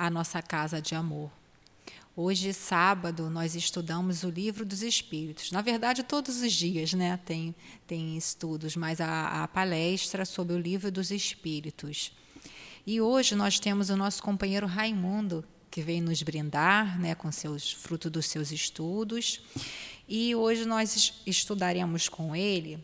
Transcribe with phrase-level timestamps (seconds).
[0.00, 1.30] a nossa casa de amor.
[2.16, 5.52] Hoje, sábado, nós estudamos o livro dos Espíritos.
[5.52, 7.54] Na verdade, todos os dias né, tem,
[7.86, 12.12] tem estudos, mas a, a palestra sobre o livro dos Espíritos.
[12.86, 17.70] E hoje nós temos o nosso companheiro Raimundo, que vem nos brindar né, com seus
[17.70, 19.42] fruto dos seus estudos.
[20.08, 22.82] E hoje nós estudaremos com ele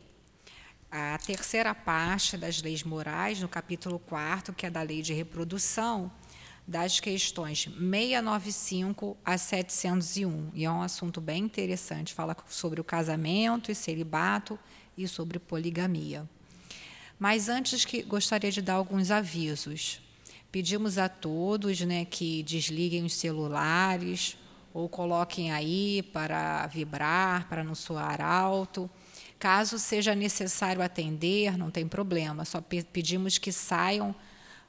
[0.90, 6.12] a terceira parte das leis morais, no capítulo 4, que é da lei de reprodução,
[6.66, 10.50] das questões 695 a 701.
[10.54, 14.58] E é um assunto bem interessante, fala sobre o casamento e celibato
[14.96, 16.28] e sobre poligamia.
[17.18, 20.00] Mas antes que gostaria de dar alguns avisos.
[20.50, 24.36] Pedimos a todos né, que desliguem os celulares
[24.72, 28.90] ou coloquem aí para vibrar, para não soar alto.
[29.38, 34.14] Caso seja necessário atender, não tem problema, só pedimos que saiam,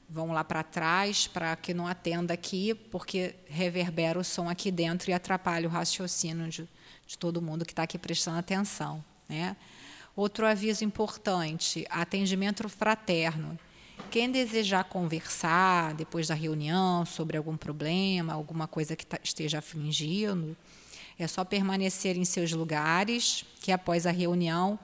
[0.08, 5.10] vão lá para trás para que não atenda aqui, porque reverbera o som aqui dentro
[5.10, 6.68] e atrapalha o raciocínio de,
[7.06, 9.04] de todo mundo que está aqui prestando atenção.
[9.28, 9.56] Né?
[10.16, 13.58] Outro aviso importante: atendimento fraterno.
[14.10, 20.56] Quem desejar conversar depois da reunião sobre algum problema, alguma coisa que tá, esteja afligindo,
[21.18, 24.78] é só permanecer em seus lugares, que após a reunião,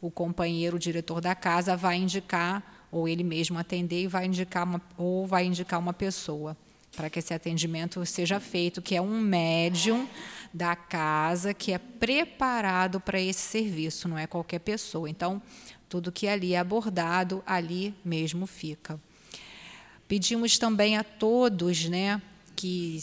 [0.00, 4.64] o companheiro, o diretor da casa, vai indicar, ou ele mesmo atender, e vai indicar
[4.64, 6.56] uma, ou vai indicar uma pessoa
[6.94, 10.08] para que esse atendimento seja feito, que é um médium
[10.52, 15.10] da casa que é preparado para esse serviço, não é qualquer pessoa.
[15.10, 15.42] Então,
[15.88, 19.00] tudo que ali é abordado, ali mesmo fica.
[20.06, 22.22] Pedimos também a todos né,
[22.54, 23.02] que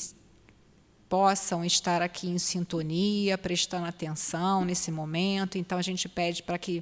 [1.09, 5.57] possam estar aqui em sintonia, prestando atenção nesse momento.
[5.57, 6.81] Então, a gente pede para que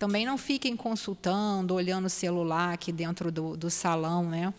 [0.00, 4.54] também não fiquem consultando, olhando o celular aqui dentro do, do salão, né?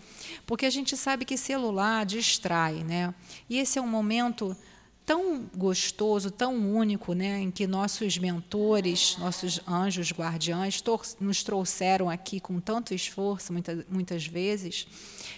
[0.45, 2.83] porque a gente sabe que celular distrai.
[2.83, 3.11] Né?
[3.49, 4.55] E esse é um momento
[5.03, 10.81] tão gostoso, tão único, né, em que nossos mentores, nossos anjos guardiães
[11.19, 14.87] nos trouxeram aqui com tanto esforço, muita, muitas vezes,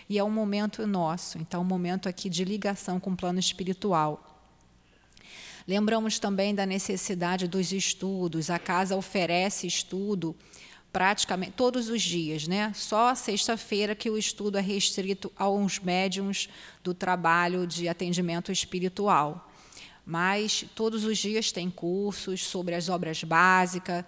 [0.09, 4.32] e é um momento nosso, então um momento aqui de ligação com o plano espiritual.
[5.67, 8.49] Lembramos também da necessidade dos estudos.
[8.49, 10.35] A casa oferece estudo
[10.91, 12.71] praticamente todos os dias, né?
[12.75, 16.49] Só sexta-feira que o estudo é restrito aos médiums
[16.83, 19.49] do trabalho de atendimento espiritual
[20.05, 24.03] mas todos os dias tem cursos sobre as obras básicas,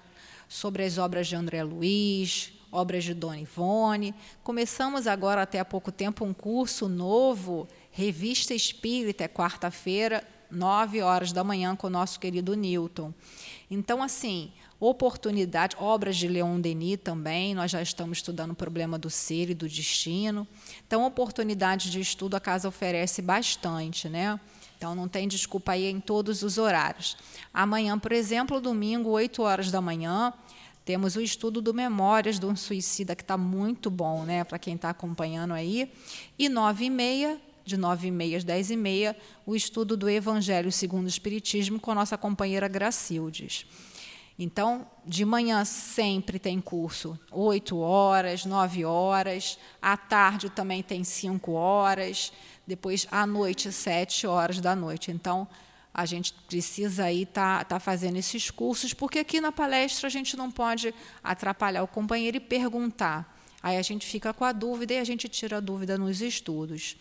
[0.47, 4.13] sobre as obras de André Luiz, obras de Dona Ivone.
[4.43, 11.31] Começamos agora, até há pouco tempo, um curso novo, Revista Espírita, é quarta-feira, nove horas
[11.31, 13.13] da manhã, com o nosso querido Newton.
[13.69, 19.09] Então, assim, oportunidade, obras de Leon Denis também, nós já estamos estudando o problema do
[19.09, 20.47] ser e do destino.
[20.85, 24.39] Então, oportunidade de estudo a casa oferece bastante, né?
[24.77, 27.17] Então não tem desculpa aí em todos os horários.
[27.53, 30.33] Amanhã, por exemplo, domingo, 8 horas da manhã,
[30.83, 34.75] temos o estudo do Memórias de um Suicida, que está muito bom, né, para quem
[34.75, 35.91] está acompanhando aí.
[36.37, 40.09] E 9 e meia, de 9 e meia às 10 e meia, o estudo do
[40.09, 43.65] Evangelho segundo o Espiritismo com a nossa companheira Gracildes.
[44.37, 51.53] Então, de manhã sempre tem curso, 8 horas, 9 horas, à tarde também tem 5
[51.53, 52.33] horas,
[52.67, 55.11] depois à noite, sete horas da noite.
[55.11, 55.47] Então,
[55.93, 60.09] a gente precisa aí estar tá, tá fazendo esses cursos, porque aqui na palestra a
[60.09, 60.93] gente não pode
[61.23, 63.34] atrapalhar o companheiro e perguntar.
[63.65, 66.95] Aí a gente fica com a dúvida e a gente tira a dúvida nos estudos.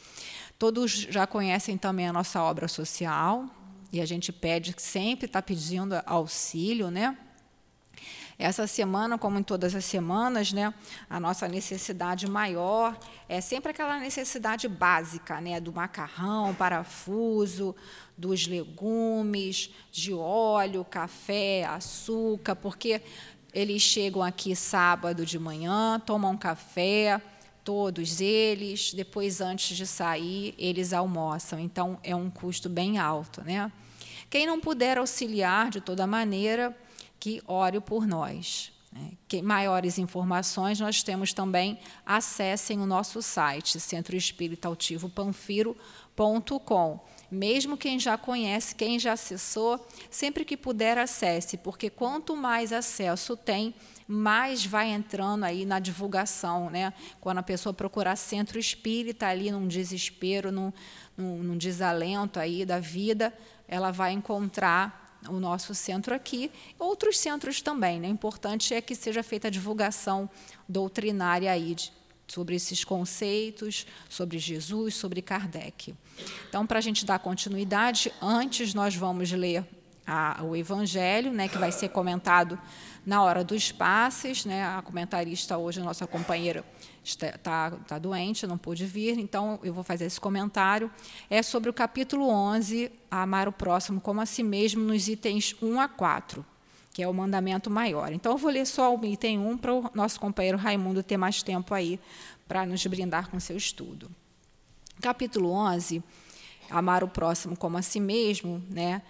[0.59, 3.51] Todos já conhecem também a nossa obra social,
[3.93, 7.19] e a gente pede, sempre está pedindo auxílio, né?
[8.39, 10.73] Essa semana, como em todas as semanas, né,
[11.09, 12.99] a nossa necessidade maior
[13.29, 17.77] é sempre aquela necessidade básica, né, do macarrão, parafuso,
[18.17, 23.03] dos legumes, de óleo, café, açúcar, porque
[23.55, 27.23] eles chegam aqui sábado de manhã, tomam café,
[27.63, 31.59] todos eles, depois antes de sair, eles almoçam.
[31.59, 33.71] Então é um custo bem alto, né?
[34.29, 36.77] Quem não puder auxiliar de toda maneira,
[37.21, 38.73] que ore por nós.
[38.93, 39.13] Né?
[39.43, 47.01] Maiores informações nós temos também, acessem o nosso site, Centro Espírita Altivo Panfiro.com.
[47.31, 53.37] Mesmo quem já conhece, quem já acessou, sempre que puder, acesse, porque quanto mais acesso
[53.37, 53.75] tem,
[54.07, 56.71] mais vai entrando aí na divulgação.
[56.71, 56.93] Né?
[57.21, 60.73] Quando a pessoa procurar centro espírita ali num desespero, num,
[61.17, 63.33] num, num desalento aí da vida,
[63.67, 67.99] ela vai encontrar o nosso centro aqui, outros centros também.
[67.99, 68.09] Né?
[68.09, 70.29] O importante é que seja feita a divulgação
[70.69, 71.93] doutrinária aí de,
[72.27, 75.95] sobre esses conceitos, sobre Jesus, sobre Kardec.
[76.49, 79.65] Então, para a gente dar continuidade, antes nós vamos ler
[80.07, 82.59] a, o Evangelho, né, que vai ser comentado
[83.05, 84.45] na hora dos passes.
[84.45, 86.65] Né, a comentarista hoje, nossa companheira,
[87.03, 90.91] está, tá, tá doente, não pôde vir, então eu vou fazer esse comentário.
[91.29, 95.81] É sobre o capítulo 11, amar o próximo como a si mesmo, nos itens 1
[95.81, 96.54] a 4
[96.95, 98.13] que é o mandamento maior.
[98.13, 101.43] Então, eu vou ler só o item 1 para o nosso companheiro Raimundo ter mais
[101.43, 101.99] tempo aí
[102.47, 104.09] para nos brindar com seu estudo.
[105.03, 106.01] Capítulo 11,
[106.71, 109.03] amar o próximo como a si mesmo, né?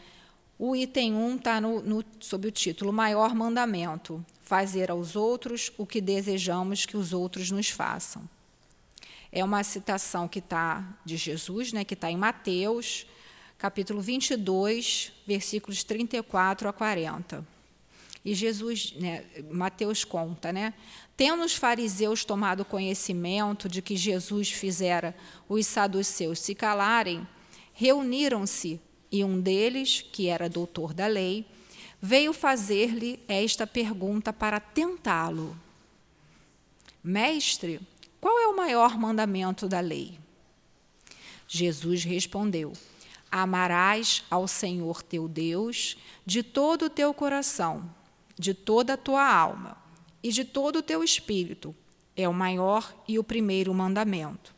[0.58, 5.84] O item 1 está no, no, sob o título Maior Mandamento: Fazer aos outros o
[5.84, 8.22] que desejamos que os outros nos façam.
[9.31, 13.06] É uma citação que está de Jesus, né, que está em Mateus,
[13.58, 17.54] capítulo 22, versículos 34 a 40.
[18.25, 20.73] E Jesus, né, Mateus conta, né?
[21.15, 25.15] Tendo os fariseus tomado conhecimento de que Jesus fizera
[25.47, 27.26] os saduceus se calarem,
[27.75, 28.81] reuniram-se
[29.12, 31.44] e um deles, que era doutor da lei,
[32.00, 35.55] veio fazer-lhe esta pergunta para tentá-lo:
[37.03, 37.79] Mestre,
[38.23, 40.19] qual é o maior mandamento da lei?
[41.47, 42.73] Jesus respondeu:
[43.31, 47.93] Amarás ao Senhor teu Deus de todo o teu coração
[48.38, 49.76] de toda a tua alma
[50.22, 51.75] e de todo o teu espírito.
[52.16, 54.54] É o maior e o primeiro mandamento.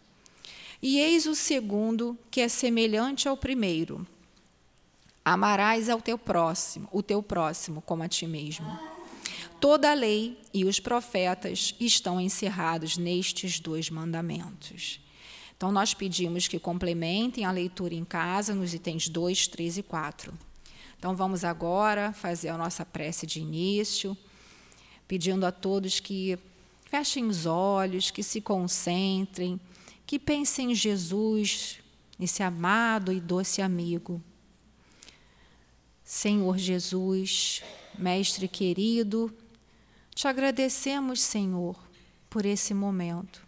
[0.82, 4.06] E eis o segundo, que é semelhante ao primeiro.
[5.24, 8.78] Amarás ao teu próximo, o teu próximo como a ti mesmo.
[9.60, 15.00] Toda a lei e os profetas estão encerrados nestes dois mandamentos.
[15.56, 20.45] Então, nós pedimos que complementem a leitura em casa nos itens 2, 3 e 4.
[20.98, 24.16] Então vamos agora fazer a nossa prece de início,
[25.06, 26.38] pedindo a todos que
[26.86, 29.60] fechem os olhos, que se concentrem,
[30.06, 31.78] que pensem em Jesus,
[32.18, 34.22] esse amado e doce amigo.
[36.04, 37.62] Senhor Jesus,
[37.98, 39.34] Mestre querido,
[40.14, 41.76] te agradecemos, Senhor,
[42.30, 43.44] por esse momento.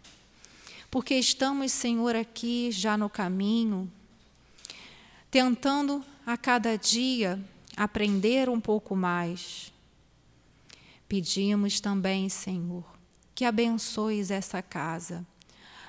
[0.90, 3.90] Porque estamos, Senhor, aqui já no caminho,
[5.30, 7.42] tentando a cada dia
[7.74, 9.72] aprender um pouco mais.
[11.08, 12.84] Pedimos também, Senhor,
[13.34, 15.26] que abençoes essa casa,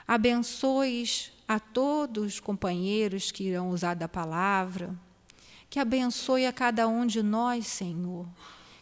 [0.07, 4.97] abençoes a todos os companheiros que irão usar da palavra,
[5.69, 8.25] que abençoe a cada um de nós, Senhor,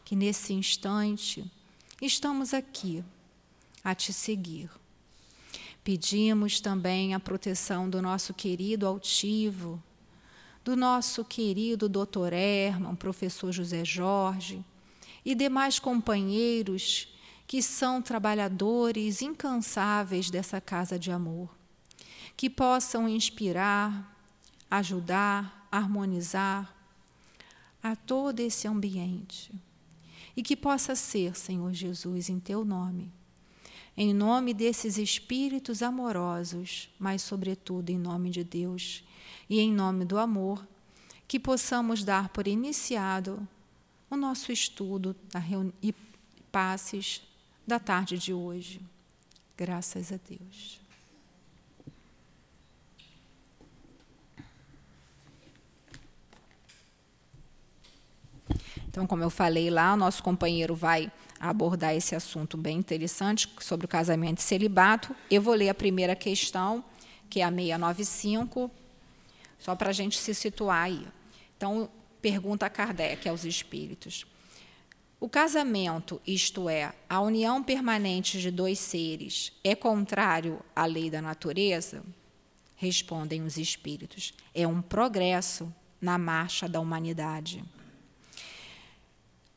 [0.06, 1.44] que nesse instante
[2.00, 3.04] estamos aqui
[3.84, 4.70] a te seguir.
[5.84, 9.82] Pedimos também a proteção do nosso querido altivo,
[10.68, 14.62] do nosso querido doutor Herman, professor José Jorge
[15.24, 17.08] e demais companheiros
[17.48, 21.50] que são trabalhadores incansáveis dessa casa de amor,
[22.36, 24.14] que possam inspirar,
[24.70, 26.76] ajudar, harmonizar
[27.82, 29.54] a todo esse ambiente.
[30.36, 33.10] E que possa ser, Senhor Jesus, em teu nome,
[33.96, 39.07] em nome desses espíritos amorosos, mas, sobretudo, em nome de Deus
[39.50, 40.66] e em nome do amor,
[41.28, 43.48] que possamos dar por iniciado
[44.10, 45.16] o nosso estudo
[45.82, 45.94] e
[46.52, 47.22] passes
[47.66, 48.82] da tarde de hoje.
[49.58, 50.80] Graças a Deus.
[58.88, 63.88] Então, como eu falei lá, nosso companheiro vai abordar esse assunto bem interessante sobre o
[63.88, 65.16] casamento e celibato.
[65.30, 66.84] Eu vou ler a primeira questão,
[67.30, 68.72] que é a 695,
[69.60, 71.08] só para a gente se situar aí.
[71.56, 71.90] Então,
[72.22, 74.26] pergunta Kardec aos espíritos.
[75.20, 81.22] O casamento, isto é, a união permanente de dois seres, é contrário à lei da
[81.22, 82.04] natureza?
[82.76, 84.34] Respondem os espíritos.
[84.54, 87.64] É um progresso na marcha da humanidade.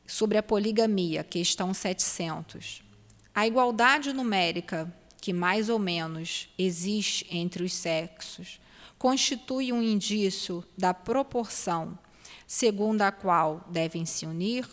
[0.07, 2.81] Sobre a poligamia, questão 700.
[3.33, 4.91] A igualdade numérica
[5.21, 8.59] que mais ou menos existe entre os sexos
[9.01, 11.97] constitui um indício da proporção
[12.45, 14.69] segundo a qual devem se unir?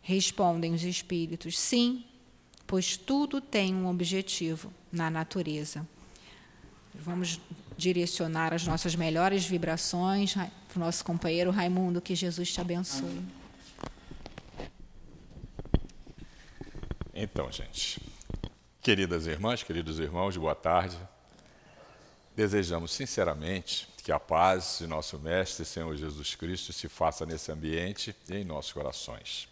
[0.00, 2.02] Respondem os espíritos: sim,
[2.66, 5.86] pois tudo tem um objetivo na natureza.
[6.94, 7.38] Vamos
[7.76, 13.20] direcionar as nossas melhores vibrações para o nosso companheiro Raimundo, que Jesus te abençoe.
[17.12, 18.00] Então, gente,
[18.80, 20.96] queridas irmãs, queridos irmãos, boa tarde.
[22.36, 28.14] Desejamos sinceramente que a paz de nosso Mestre, Senhor Jesus Cristo, se faça nesse ambiente
[28.28, 29.48] e em nossos corações.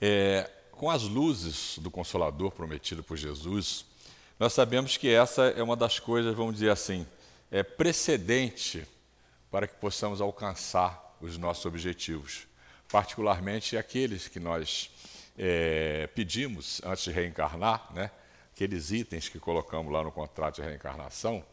[0.00, 3.84] É, com as luzes do Consolador prometido por Jesus,
[4.38, 7.04] nós sabemos que essa é uma das coisas, vamos dizer assim,
[7.50, 8.86] é precedente
[9.50, 12.46] para que possamos alcançar os nossos objetivos,
[12.88, 14.90] particularmente aqueles que nós
[15.36, 18.12] é, pedimos antes de reencarnar, né?
[18.54, 21.44] aqueles itens que colocamos lá no contrato de reencarnação,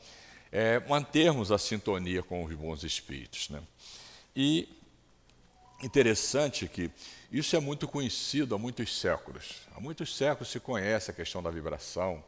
[0.52, 3.50] é, mantermos a sintonia com os bons espíritos.
[3.50, 3.62] Né?
[4.36, 4.70] E
[5.84, 6.92] interessante que
[7.32, 9.68] isso é muito conhecido há muitos séculos.
[9.76, 12.24] Há muitos séculos se conhece a questão da vibração,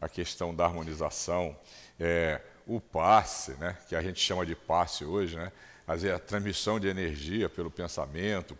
[0.00, 1.56] a questão da harmonização,
[1.98, 5.52] é, o passe, né, que a gente chama de passe hoje, né,
[5.86, 8.56] a transmissão de energia pelo pensamento,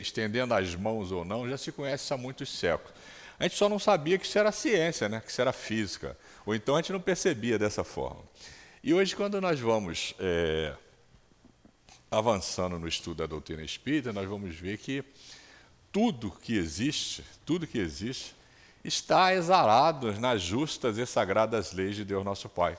[0.00, 2.94] estendendo as mãos ou não, já se conhece há muitos séculos.
[3.40, 6.54] A gente só não sabia que isso era ciência, né, que isso era física, ou
[6.54, 8.22] então a gente não percebia dessa forma.
[8.84, 10.74] E hoje, quando nós vamos é,
[12.10, 15.02] avançando no estudo da doutrina espírita, nós vamos ver que
[15.90, 18.34] tudo que existe, tudo que existe,
[18.84, 22.76] está exarado nas justas e sagradas leis de Deus nosso Pai.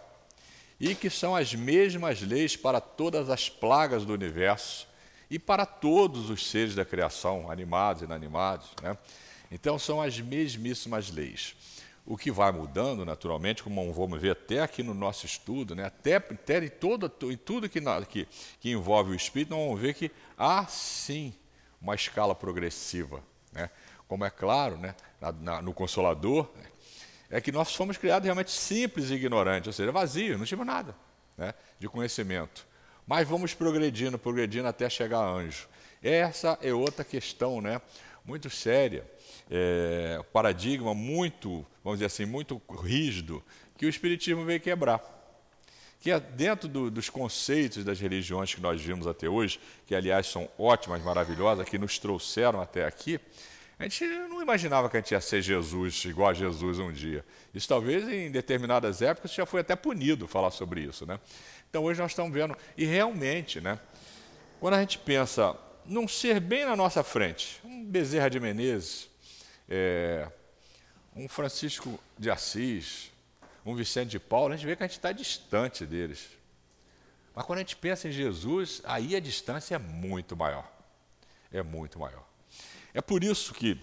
[0.79, 4.87] E que são as mesmas leis para todas as plagas do universo
[5.27, 8.67] e para todos os seres da criação, animados e inanimados.
[8.81, 8.95] Né?
[9.51, 11.55] Então, são as mesmíssimas leis.
[12.05, 15.85] O que vai mudando, naturalmente, como vamos ver até aqui no nosso estudo, né?
[15.85, 17.79] até, até em, todo, em tudo que,
[18.09, 18.27] que,
[18.59, 21.33] que envolve o espírito, nós vamos ver que há sim
[21.79, 23.23] uma escala progressiva.
[23.51, 23.69] Né?
[24.07, 24.95] Como é claro, né?
[25.19, 26.49] Na, na, no Consolador,
[27.29, 30.95] é que nós fomos criados realmente simples e ignorantes, ou seja, vazios, não tínhamos nada
[31.37, 31.53] né?
[31.79, 32.67] de conhecimento.
[33.05, 35.67] Mas vamos progredindo, progredindo até chegar a anjo.
[36.01, 37.81] Essa é outra questão né?
[38.25, 39.09] muito séria,
[39.51, 43.43] é, paradigma muito, vamos dizer assim, muito rígido,
[43.77, 45.19] que o Espiritismo veio quebrar
[46.01, 50.25] que é dentro do, dos conceitos das religiões que nós vimos até hoje, que aliás
[50.25, 53.19] são ótimas, maravilhosas, que nos trouxeram até aqui,
[53.77, 57.25] a gente não imaginava que a gente ia ser Jesus, igual a Jesus um dia.
[57.53, 61.05] Isso talvez em determinadas épocas já foi até punido falar sobre isso.
[61.05, 61.19] Né?
[61.69, 63.79] Então hoje nós estamos vendo, e realmente, né,
[64.59, 65.55] quando a gente pensa
[65.85, 69.09] num ser bem na nossa frente, um Bezerra de Menezes,
[69.73, 70.27] é,
[71.15, 73.09] um Francisco de Assis,
[73.65, 76.27] um Vicente de Paulo, a gente vê que a gente está distante deles.
[77.33, 80.69] Mas quando a gente pensa em Jesus, aí a distância é muito maior.
[81.53, 82.27] É muito maior.
[82.93, 83.79] É por isso que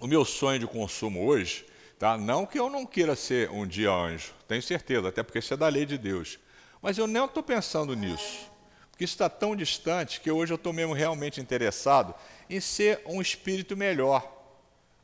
[0.00, 1.64] o meu sonho de consumo hoje,
[1.96, 2.18] tá?
[2.18, 5.56] não que eu não queira ser um dia anjo, tenho certeza, até porque isso é
[5.56, 6.40] da lei de Deus.
[6.82, 8.50] Mas eu nem estou pensando nisso.
[8.90, 12.12] Porque isso está tão distante que hoje eu estou mesmo realmente interessado
[12.50, 14.34] em ser um espírito melhor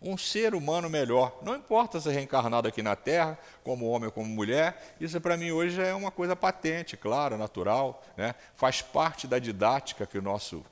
[0.03, 1.39] um ser humano melhor.
[1.43, 5.37] Não importa se é reencarnado aqui na Terra, como homem ou como mulher, isso para
[5.37, 8.35] mim hoje é uma coisa patente, claro, natural, né?
[8.55, 10.65] faz parte da didática que o nosso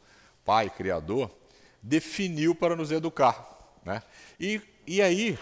[0.44, 1.30] Pai Criador
[1.82, 3.46] definiu para nos educar.
[3.84, 4.02] Né?
[4.40, 5.38] E, e aí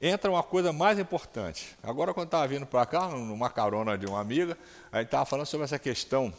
[0.00, 1.76] entra uma coisa mais importante.
[1.80, 4.58] Agora, quando estava vindo para cá, numa carona de uma amiga,
[4.90, 6.34] a gente estava falando sobre essa questão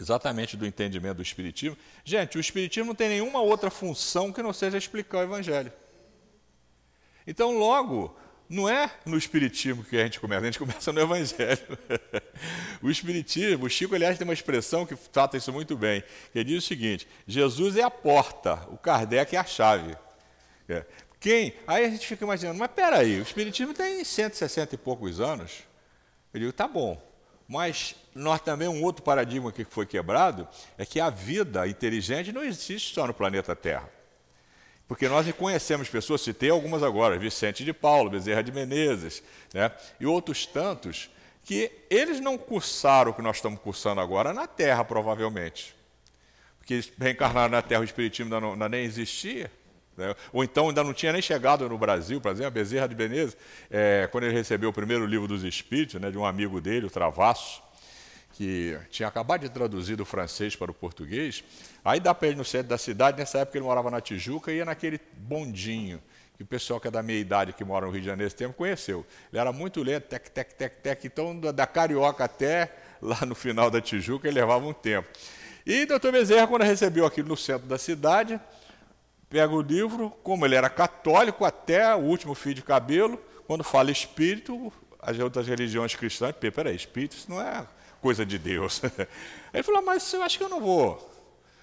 [0.00, 1.76] exatamente do entendimento do Espiritismo.
[2.04, 5.72] Gente, o Espiritismo não tem nenhuma outra função que não seja explicar o Evangelho.
[7.26, 8.16] Então, logo,
[8.48, 11.78] não é no Espiritismo que a gente começa, a gente começa no Evangelho.
[12.82, 16.02] o Espiritismo, o Chico, aliás, tem uma expressão que trata isso muito bem,
[16.32, 19.96] que diz o seguinte: Jesus é a porta, o Kardec é a chave.
[20.68, 20.84] É.
[21.20, 21.54] Quem?
[21.66, 25.64] Aí a gente fica imaginando, mas peraí, o Espiritismo tem 160 e poucos anos.
[26.32, 27.09] Eu digo, tá bom,
[27.50, 30.46] mas nós também, um outro paradigma que foi quebrado
[30.78, 33.90] é que a vida inteligente não existe só no planeta Terra.
[34.86, 39.20] Porque nós conhecemos pessoas, citei algumas agora, Vicente de Paulo, Bezerra de Menezes,
[39.52, 41.10] né, e outros tantos,
[41.42, 45.74] que eles não cursaram o que nós estamos cursando agora na Terra, provavelmente.
[46.56, 49.50] Porque eles reencarnaram na Terra, o Espiritismo ainda, não, nem existia.
[50.00, 50.14] Né?
[50.32, 53.36] Ou então ainda não tinha nem chegado no Brasil, por exemplo, Bezerra de Menezes,
[53.70, 56.90] é, quando ele recebeu o primeiro livro dos Espíritos, né, de um amigo dele, o
[56.90, 57.62] Travasso,
[58.32, 61.44] que tinha acabado de traduzir do francês para o português,
[61.84, 64.56] aí dá para ele no centro da cidade, nessa época ele morava na Tijuca e
[64.56, 66.00] ia naquele bondinho,
[66.38, 68.36] que o pessoal que é da meia idade, que mora no Rio de Janeiro esse
[68.36, 69.04] tempo, conheceu.
[69.30, 73.70] Ele era muito lento, tec, tec, tec, tec, então da Carioca até lá no final
[73.70, 75.06] da Tijuca ele levava um tempo.
[75.66, 78.40] E doutor Bezerra, quando recebeu aquilo no centro da cidade,
[79.30, 83.90] pega o livro, como ele era católico até o último fio de cabelo, quando fala
[83.92, 87.64] espírito, as outras religiões cristãs, peraí, espírito isso não é
[88.02, 88.82] coisa de Deus.
[89.54, 91.08] Ele falou, mas eu acho que eu não vou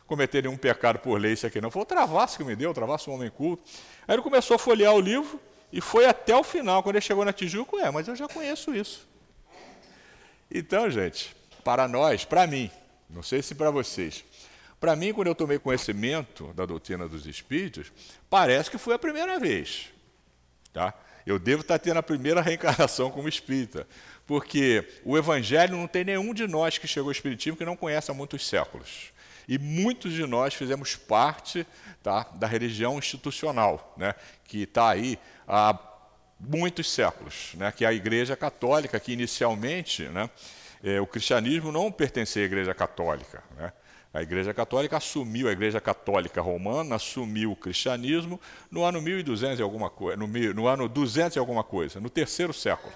[0.05, 1.69] cometer nenhum pecado por lei isso aqui não.
[1.69, 3.63] Foi o travasso que me deu, o travasso um homem culto.
[4.07, 5.39] Aí ele começou a folhear o livro
[5.71, 8.73] e foi até o final, quando ele chegou na Tijuca, é, mas eu já conheço
[8.73, 9.07] isso.
[10.49, 12.71] Então, gente, para nós, para mim,
[13.09, 14.23] não sei se para vocês,
[14.79, 17.91] para mim, quando eu tomei conhecimento da doutrina dos espíritos,
[18.29, 19.89] parece que foi a primeira vez.
[20.71, 20.93] Tá?
[21.25, 23.87] Eu devo estar tendo a primeira reencarnação como espírita,
[24.25, 28.11] porque o Evangelho não tem nenhum de nós que chegou ao Espiritismo que não conhece
[28.11, 29.11] há muitos séculos.
[29.47, 31.65] E muitos de nós fizemos parte
[32.03, 35.17] tá, da religião institucional, né, que está aí
[35.47, 35.77] há
[36.39, 40.29] muitos séculos, né, que é a Igreja Católica, que inicialmente né,
[40.83, 43.41] é, o cristianismo não pertencia à Igreja Católica.
[43.55, 43.71] Né,
[44.17, 49.61] a Igreja Católica assumiu, a Igreja Católica Romana assumiu o cristianismo no ano 1200 e
[49.61, 52.91] alguma coisa, no, no ano 200 e alguma coisa, no terceiro século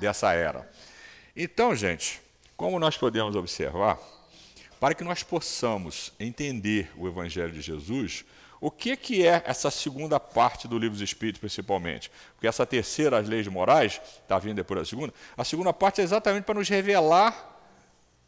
[0.00, 0.68] dessa era.
[1.36, 2.20] Então, gente,
[2.56, 4.00] como nós podemos observar,
[4.80, 8.24] para que nós possamos entender o Evangelho de Jesus,
[8.60, 12.10] o que, que é essa segunda parte do livro dos Espíritos, principalmente?
[12.34, 16.04] Porque essa terceira, as leis morais, está vindo depois da segunda, a segunda parte é
[16.04, 17.51] exatamente para nos revelar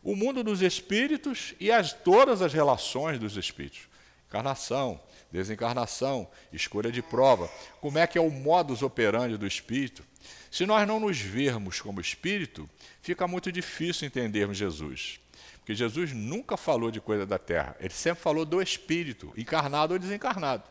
[0.04, 3.88] o mundo dos espíritos e as, todas as relações dos espíritos.
[4.28, 5.00] Encarnação,
[5.32, 7.50] desencarnação, escolha de prova.
[7.80, 10.04] Como é que é o modus operandi do espírito?
[10.50, 12.68] Se nós não nos vermos como espírito,
[13.00, 15.18] fica muito difícil entendermos Jesus.
[15.58, 19.99] Porque Jesus nunca falou de coisa da terra, ele sempre falou do espírito, encarnado ou
[19.99, 20.62] desencarnado.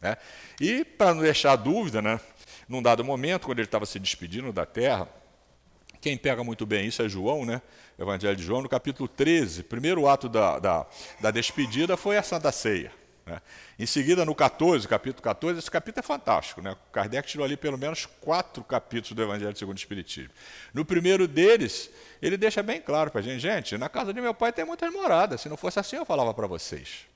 [0.00, 0.16] Né?
[0.60, 2.20] E, para não deixar dúvida, né,
[2.68, 5.08] num dado momento, quando ele estava se despedindo da terra,
[6.00, 7.60] quem pega muito bem isso é João, né?
[7.98, 10.86] Evangelho de João, no capítulo 13, primeiro ato da, da,
[11.20, 12.92] da despedida foi a Santa Ceia.
[13.24, 13.40] Né?
[13.78, 16.60] Em seguida, no 14, capítulo 14, esse capítulo é fantástico.
[16.60, 16.76] Né?
[16.92, 20.30] Kardec tirou ali pelo menos quatro capítulos do Evangelho segundo o Espiritismo.
[20.74, 24.34] No primeiro deles, ele deixa bem claro para a gente: gente, na casa de meu
[24.34, 25.40] pai tem muitas moradas.
[25.40, 27.06] Se não fosse assim, eu falava para vocês.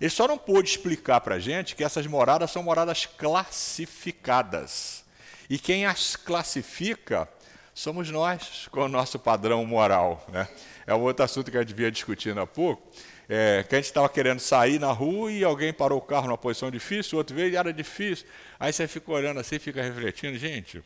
[0.00, 5.04] Ele só não pôde explicar para a gente que essas moradas são moradas classificadas.
[5.50, 7.28] E quem as classifica
[7.74, 10.24] somos nós, com o nosso padrão moral.
[10.28, 10.48] Né?
[10.86, 12.82] É um outro assunto que a gente vinha discutindo há pouco,
[13.28, 16.38] é, que a gente estava querendo sair na rua e alguém parou o carro numa
[16.38, 18.26] posição difícil, o outro veio e era difícil.
[18.58, 20.82] Aí você fica olhando assim, fica refletindo, gente,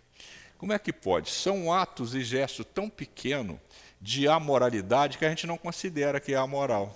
[0.59, 1.31] como é que pode?
[1.31, 3.59] São atos e gestos tão pequenos
[4.01, 6.95] de amoralidade que a gente não considera que é amoral.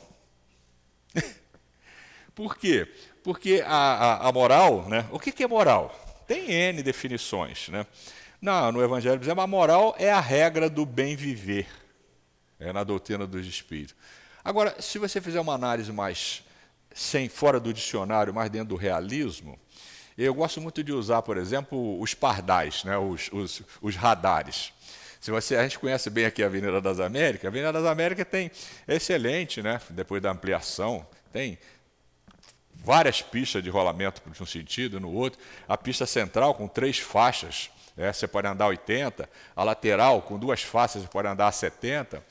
[2.34, 2.86] Por quê?
[3.24, 5.06] Porque a, a, a moral, né?
[5.10, 5.94] o que, que é moral?
[6.26, 7.68] Tem N definições.
[7.68, 7.86] Né?
[8.40, 11.66] Não, no Evangelho dizemos a moral é a regra do bem viver,
[12.60, 13.96] é na doutrina dos Espíritos.
[14.44, 16.44] Agora, se você fizer uma análise mais
[16.94, 19.58] sem fora do dicionário, mais dentro do realismo,
[20.16, 24.72] eu gosto muito de usar, por exemplo, os pardais, né, os, os, os radares.
[25.20, 28.26] Se você, a gente conhece bem aqui a Avenida das Américas, a Avenida das Américas
[28.28, 28.52] tem
[28.86, 31.58] excelente, né, depois da ampliação, tem
[32.72, 37.70] várias pistas de rolamento de um sentido no outro, a pista central com três faixas
[37.98, 42.22] é, você pode andar 80, a lateral com duas faces você pode andar 70.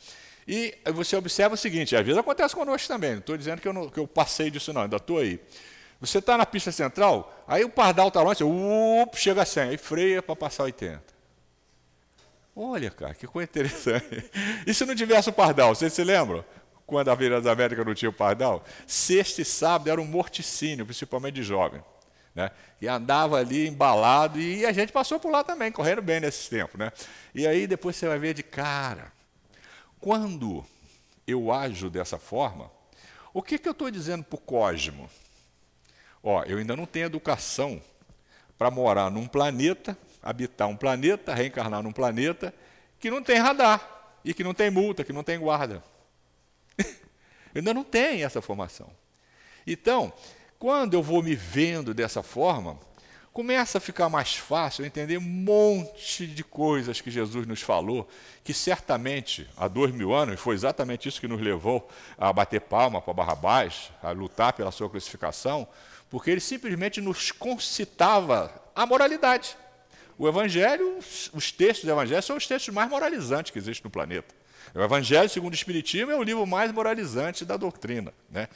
[0.48, 3.74] E você observa o seguinte, às vezes acontece conosco também, não estou dizendo que eu,
[3.74, 5.42] não, que eu passei disso não, ainda estou aí.
[6.00, 9.70] Você está na pista central, aí o pardal está longe, você up, chega a 100,
[9.70, 11.04] aí freia para passar 80.
[12.56, 14.32] Olha, cara, que coisa interessante.
[14.66, 16.46] E se não tivesse o pardal, vocês se lembram?
[16.86, 18.64] Quando a Avenida das Américas não tinha o pardal?
[18.88, 21.84] Sexta e sábado era um morticínio, principalmente de jovem.
[22.38, 22.52] Né?
[22.80, 26.80] E andava ali embalado, e a gente passou por lá também, correndo bem nesses tempos.
[26.80, 26.92] Né?
[27.34, 29.12] E aí depois você vai ver de cara,
[30.00, 30.64] quando
[31.26, 32.70] eu ajo dessa forma,
[33.34, 35.10] o que, que eu estou dizendo para o Cosmo?
[36.22, 37.82] Ó, eu ainda não tenho educação
[38.56, 42.54] para morar num planeta, habitar um planeta, reencarnar num planeta
[43.00, 43.82] que não tem radar,
[44.24, 45.84] e que não tem multa, que não tem guarda.
[47.56, 48.92] ainda não tenho essa formação.
[49.66, 50.14] Então,
[50.60, 52.80] quando eu vou me vendo dessa forma,
[53.32, 58.08] começa a ficar mais fácil entender um monte de coisas que Jesus nos falou,
[58.44, 62.62] que certamente há dois mil anos, e foi exatamente isso que nos levou a bater
[62.62, 65.68] palma para Barrabás, a lutar pela sua crucificação,
[66.10, 69.56] porque ele simplesmente nos concitava a moralidade.
[70.18, 70.98] O Evangelho,
[71.32, 74.34] os textos do Evangelho são os textos mais moralizantes que existem no planeta.
[74.74, 78.12] O Evangelho, segundo o Espiritismo, é o livro mais moralizante da doutrina.
[78.32, 78.48] Né?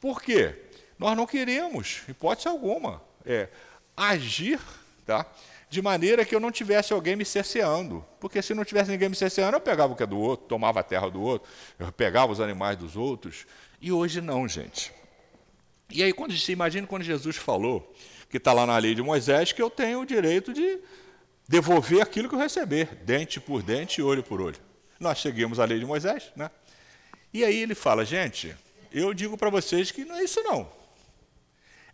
[0.00, 0.63] Por quê?
[0.98, 3.48] Nós não queremos, hipótese alguma, é,
[3.96, 4.60] agir
[5.04, 5.26] tá,
[5.68, 8.04] de maneira que eu não tivesse alguém me cerceando.
[8.20, 10.80] Porque se não tivesse ninguém me cerceando, eu pegava o que é do outro, tomava
[10.80, 13.46] a terra do outro, eu pegava os animais dos outros.
[13.80, 14.92] E hoje não, gente.
[15.90, 17.92] E aí, quando se imagina quando Jesus falou,
[18.30, 20.78] que está lá na lei de Moisés, que eu tenho o direito de
[21.46, 24.58] devolver aquilo que eu receber, dente por dente, olho por olho.
[24.98, 26.50] Nós seguimos a lei de Moisés, né?
[27.32, 28.56] E aí ele fala, gente,
[28.92, 30.68] eu digo para vocês que não é isso não.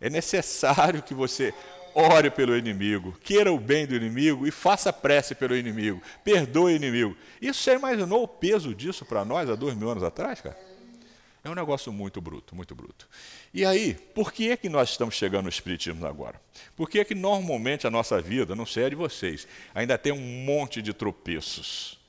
[0.01, 1.53] É necessário que você
[1.93, 6.75] ore pelo inimigo, queira o bem do inimigo e faça prece pelo inimigo, perdoe o
[6.75, 7.15] inimigo.
[7.41, 10.57] Isso você imaginou o peso disso para nós há dois mil anos atrás, cara?
[11.43, 13.09] É um negócio muito bruto, muito bruto.
[13.51, 16.39] E aí, por que é que nós estamos chegando no Espiritismo agora?
[16.75, 20.11] Por que é que normalmente a nossa vida, não sei a de vocês, ainda tem
[20.11, 21.99] um monte de tropeços?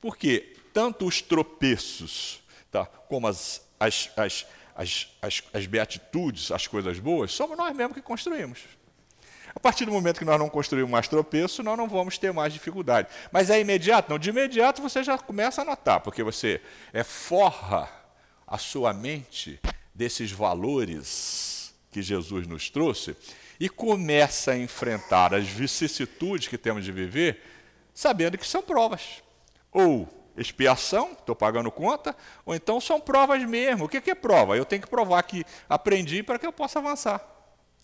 [0.00, 6.98] Porque tanto os tropeços, tá, como as, as, as, as, as, as beatitudes, as coisas
[6.98, 8.60] boas, somos nós mesmos que construímos.
[9.54, 12.52] A partir do momento que nós não construímos mais tropeço, nós não vamos ter mais
[12.52, 13.08] dificuldade.
[13.30, 14.10] Mas é imediato?
[14.10, 16.60] Não, de imediato você já começa a notar, porque você
[16.92, 17.88] é forra
[18.46, 19.60] a sua mente
[19.94, 23.14] desses valores que Jesus nos trouxe
[23.60, 27.42] e começa a enfrentar as vicissitudes que temos de viver,
[27.92, 29.22] sabendo que são provas.
[29.70, 33.84] Ou expiação, estou pagando conta, ou então são provas mesmo.
[33.84, 34.56] O que é prova?
[34.56, 37.32] Eu tenho que provar que aprendi para que eu possa avançar.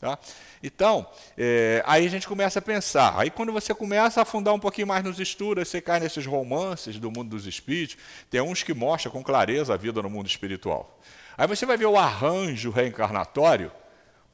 [0.00, 0.16] Tá?
[0.62, 1.04] Então,
[1.36, 3.18] é, aí a gente começa a pensar.
[3.18, 6.98] Aí, quando você começa a afundar um pouquinho mais nos estudos, você cai nesses romances
[6.98, 7.96] do mundo dos espíritos.
[8.30, 11.00] Tem uns que mostram com clareza a vida no mundo espiritual.
[11.36, 13.72] Aí você vai ver o arranjo reencarnatório.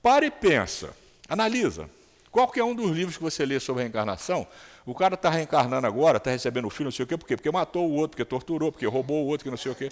[0.03, 0.91] Para e pensa,
[1.29, 1.89] analisa.
[2.31, 4.47] Qualquer um dos livros que você lê sobre reencarnação,
[4.87, 7.37] o cara está reencarnando agora, está recebendo o filho, não sei o quê, por quê?
[7.37, 9.89] Porque matou o outro, porque torturou, porque roubou o outro, que não sei o quê.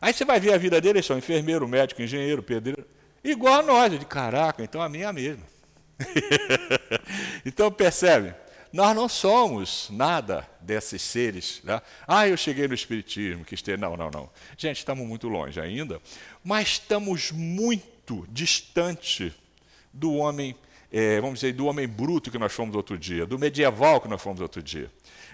[0.00, 2.86] Aí você vai ver a vida dele, eles são enfermeiro, médico, engenheiro, pedreiro.
[3.22, 5.44] Igual a nós, de caraca, então a minha é a mesma.
[7.44, 8.34] então percebe,
[8.72, 11.60] nós não somos nada desses seres.
[11.64, 11.82] Né?
[12.06, 13.76] Ah, eu cheguei no Espiritismo, quis ter.
[13.76, 14.30] Não, não, não.
[14.56, 16.00] Gente, estamos muito longe ainda,
[16.42, 19.34] mas estamos muito distante
[19.92, 20.56] do homem,
[20.92, 24.20] é, vamos dizer, do homem bruto que nós fomos outro dia, do medieval que nós
[24.20, 24.90] fomos outro dia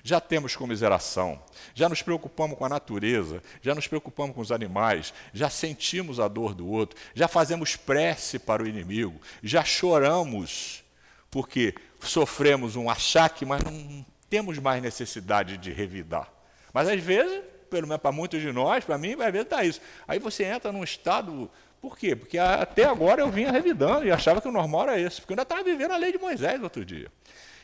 [0.07, 1.43] já temos comiseração,
[1.75, 6.29] já nos preocupamos com a natureza, já nos preocupamos com os animais, já sentimos a
[6.29, 10.85] dor do outro, já fazemos prece para o inimigo, já choramos
[11.29, 16.33] porque sofremos um achaque, mas não temos mais necessidade de revidar.
[16.73, 19.81] Mas às vezes, pelo menos para muitos de nós, para mim, às vezes está isso.
[20.07, 21.51] Aí você entra num estado.
[21.87, 22.17] Por quê?
[22.17, 25.35] Porque até agora eu vinha revidando e achava que o normal era esse, porque eu
[25.35, 27.07] ainda estava vivendo a lei de Moisés outro dia.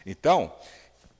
[0.06, 0.54] Então,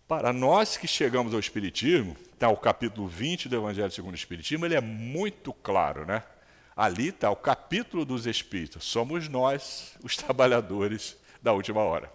[0.07, 4.65] para nós que chegamos ao Espiritismo, está o capítulo 20 do Evangelho segundo o Espiritismo,
[4.65, 6.23] ele é muito claro, né?
[6.77, 8.85] Ali está o capítulo dos Espíritos.
[8.85, 12.09] Somos nós, os trabalhadores da última hora.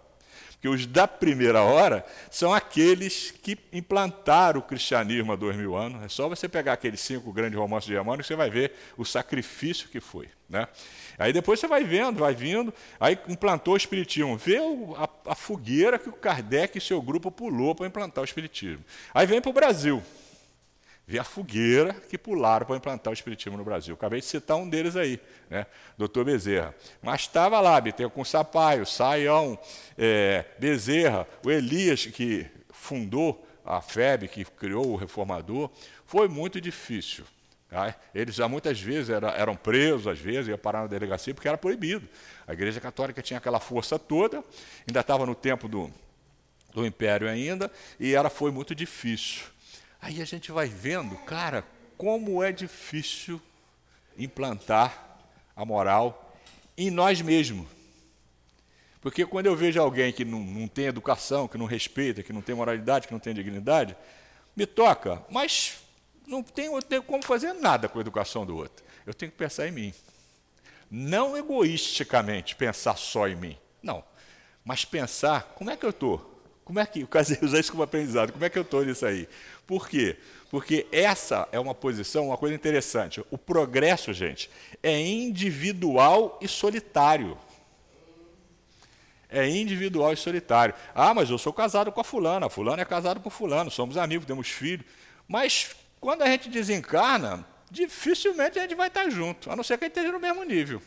[0.58, 6.04] Porque os da primeira hora são aqueles que implantaram o cristianismo há dois mil anos.
[6.04, 9.06] É só você pegar aqueles cinco grandes romances de Emmanuel que você vai ver o
[9.06, 10.28] sacrifício que foi.
[10.50, 10.68] Né?
[11.20, 14.36] Aí depois você vai vendo, vai vindo, aí implantou o Espiritismo.
[14.36, 18.84] Vê a, a fogueira que o Kardec e seu grupo pulou para implantar o Espiritismo.
[19.14, 20.02] Aí vem para o Brasil
[21.08, 23.96] ver a fogueira que pularam para implantar o Espiritismo no Brasil.
[23.96, 25.66] Acabei de citar um deles aí, né?
[25.98, 26.76] doutor Bezerra.
[27.02, 29.58] Mas estava lá, Biteu com Sapaio, Saião,
[29.98, 35.72] é, Bezerra, o Elias, que fundou a FEB, que criou o reformador.
[36.06, 37.24] Foi muito difícil.
[37.70, 37.96] Tá?
[38.14, 41.58] Eles já muitas vezes eram, eram presos, às vezes, iam parar na delegacia, porque era
[41.58, 42.08] proibido.
[42.46, 44.44] A Igreja Católica tinha aquela força toda,
[44.86, 45.90] ainda estava no tempo do,
[46.74, 49.46] do Império ainda, e era, foi muito difícil.
[50.02, 51.66] Aí a gente vai vendo, cara,
[51.98, 53.42] como é difícil
[54.18, 55.20] implantar
[55.56, 56.36] a moral
[56.78, 57.68] em nós mesmos.
[59.02, 62.42] Porque quando eu vejo alguém que não, não tem educação, que não respeita, que não
[62.42, 63.96] tem moralidade, que não tem dignidade,
[64.56, 65.78] me toca, mas
[66.26, 68.84] não tenho como fazer nada com a educação do outro.
[69.06, 69.94] Eu tenho que pensar em mim.
[70.90, 73.58] Não egoisticamente pensar só em mim.
[73.82, 74.04] Não.
[74.64, 76.37] Mas pensar, como é que eu estou?
[76.68, 79.06] Como é que, eu casei usar isso como aprendizado, como é que eu estou nisso
[79.06, 79.26] aí?
[79.66, 80.18] Por quê?
[80.52, 83.24] Porque essa é uma posição, uma coisa interessante.
[83.32, 84.50] O progresso, gente,
[84.84, 87.38] é individual e solitário.
[89.30, 90.76] É individual e solitário.
[90.94, 93.96] Ah, mas eu sou casado com a fulana, a fulana é casado com fulano, somos
[93.96, 94.86] amigos, temos filhos.
[95.26, 99.86] Mas quando a gente desencarna, dificilmente a gente vai estar junto, a não ser que
[99.86, 100.82] a gente esteja no mesmo nível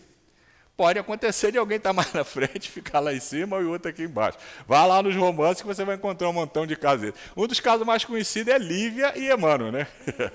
[0.81, 3.91] pode acontecer de alguém estar mais na frente, ficar lá em cima e o outro
[3.91, 4.39] aqui embaixo.
[4.67, 7.13] Vá lá nos romances que você vai encontrar um montão de casos.
[7.37, 9.87] Um dos casos mais conhecidos é Lívia e Emmanuel, né?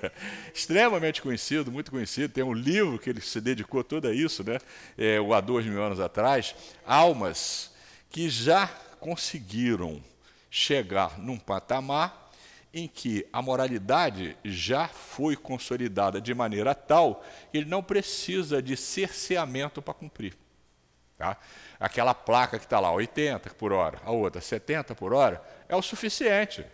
[0.54, 2.32] Extremamente conhecido, muito conhecido.
[2.32, 4.60] Tem um livro que ele se dedicou todo a isso, né?
[4.96, 6.54] É, há dois mil anos atrás.
[6.86, 7.72] Almas
[8.08, 8.68] que já
[9.00, 10.00] conseguiram
[10.48, 12.25] chegar num patamar
[12.76, 18.76] em que a moralidade já foi consolidada de maneira tal que ele não precisa de
[18.76, 20.36] cerceamento para cumprir.
[21.16, 21.38] Tá?
[21.80, 25.80] Aquela placa que está lá, 80 por hora, a outra 70 por hora, é o
[25.80, 26.66] suficiente.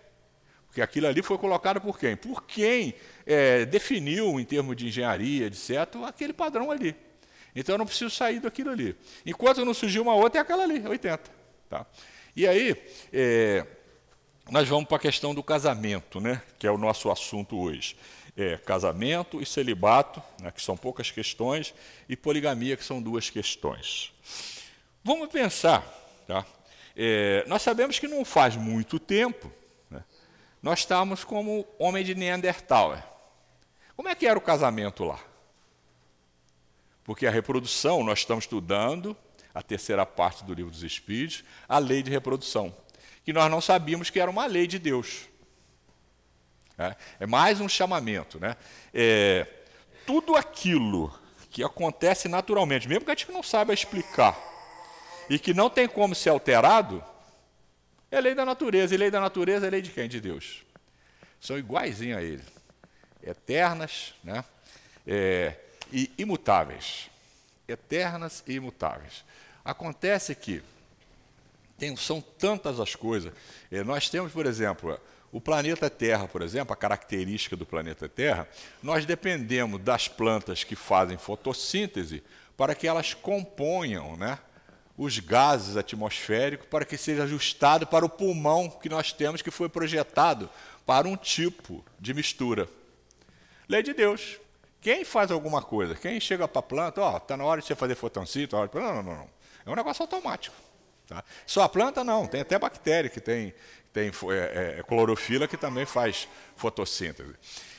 [0.66, 2.16] Porque aquilo ali foi colocado por quem?
[2.16, 6.96] Por quem é, definiu, em termos de engenharia, etc., aquele padrão ali.
[7.54, 8.96] Então eu não preciso sair daquilo ali.
[9.24, 11.30] Enquanto não surgiu uma outra, é aquela ali, 80.
[11.68, 11.86] Tá?
[12.34, 12.74] E aí,
[13.12, 13.64] é,
[14.50, 16.42] nós vamos para a questão do casamento, né?
[16.58, 17.96] que é o nosso assunto hoje.
[18.36, 21.74] é, casamento e celibato, né, que são poucas questões,
[22.08, 24.12] e poligamia, que são duas questões.
[25.04, 25.82] Vamos pensar,
[26.26, 26.44] tá?
[26.96, 29.50] É, nós sabemos que não faz muito tempo,
[29.90, 30.02] né,
[30.62, 32.96] nós estávamos como homem de Neandertal.
[33.96, 35.20] Como é que era o casamento lá?
[37.04, 39.16] Porque a reprodução, nós estamos estudando
[39.52, 42.74] a terceira parte do livro dos Espíritos, a lei de reprodução,
[43.24, 45.28] que nós não sabíamos que era uma lei de Deus.
[46.78, 48.40] É, é mais um chamamento.
[48.40, 48.56] Né?
[48.92, 49.46] É,
[50.06, 51.12] tudo aquilo
[51.50, 54.36] que acontece naturalmente, mesmo que a gente não saiba explicar,
[55.28, 57.02] e que não tem como ser alterado,
[58.10, 58.94] é lei da natureza.
[58.94, 60.08] E lei da natureza é lei de quem?
[60.08, 60.64] De Deus.
[61.40, 62.44] São iguaizinhos a ele.
[63.22, 64.44] Eternas né?
[65.06, 65.56] É,
[65.92, 67.10] e imutáveis.
[67.66, 69.24] Eternas e imutáveis.
[69.64, 70.62] Acontece que
[71.82, 73.32] tem, são tantas as coisas.
[73.68, 74.96] É, nós temos, por exemplo,
[75.32, 78.48] o planeta Terra, por exemplo, a característica do planeta Terra,
[78.80, 82.22] nós dependemos das plantas que fazem fotossíntese
[82.56, 84.38] para que elas componham né,
[84.96, 89.68] os gases atmosféricos para que seja ajustado para o pulmão que nós temos, que foi
[89.68, 90.48] projetado
[90.86, 92.68] para um tipo de mistura.
[93.68, 94.38] Lei de Deus.
[94.80, 97.66] Quem faz alguma coisa, quem chega para a planta, ó, oh, está na hora de
[97.66, 99.30] você fazer fotossíntese, tá não, não, não, não.
[99.66, 100.54] É um negócio automático.
[101.12, 101.22] Tá?
[101.46, 103.52] Só a planta não, tem até bactéria que tem,
[103.92, 107.34] tem é, é, clorofila que também faz fotossíntese.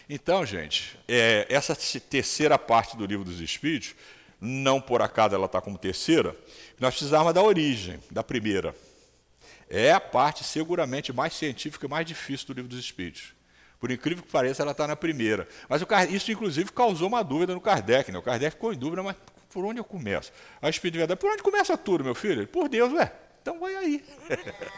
[0.07, 3.95] Então, gente, é, essa terceira parte do livro dos Espíritos,
[4.39, 6.35] não por acaso ela está como terceira,
[6.79, 8.75] nós precisávamos da origem, da primeira.
[9.69, 13.33] É a parte seguramente mais científica e mais difícil do livro dos Espíritos.
[13.79, 15.47] Por incrível que pareça, ela está na primeira.
[15.67, 18.11] Mas o, isso, inclusive, causou uma dúvida no Kardec.
[18.11, 18.19] Né?
[18.19, 19.15] O Kardec ficou em dúvida, mas
[19.49, 20.31] por onde eu começo?
[20.61, 22.47] A Espírito de Verdade, por onde começa tudo, meu filho?
[22.47, 23.11] Por Deus, ué.
[23.43, 24.01] Então vai aí.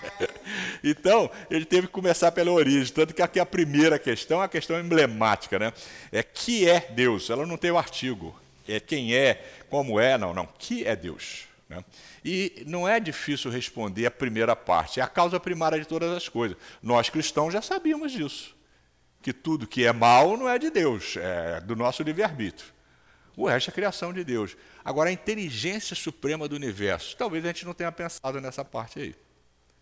[0.83, 2.91] então, ele teve que começar pela origem.
[2.91, 5.71] Tanto que aqui a primeira questão é a questão emblemática, né?
[6.11, 7.29] É que é Deus.
[7.29, 8.35] Ela não tem o artigo.
[8.67, 10.49] É quem é, como é, não, não.
[10.57, 11.43] Que é Deus.
[11.69, 11.85] Né?
[12.23, 14.99] E não é difícil responder a primeira parte.
[14.99, 16.57] É a causa primária de todas as coisas.
[16.81, 18.55] Nós cristãos já sabíamos disso.
[19.21, 22.74] Que tudo que é mal não é de Deus, é do nosso livre-arbítrio.
[23.37, 24.55] O resto é criação de Deus.
[24.83, 29.15] Agora, a inteligência suprema do universo, talvez a gente não tenha pensado nessa parte aí.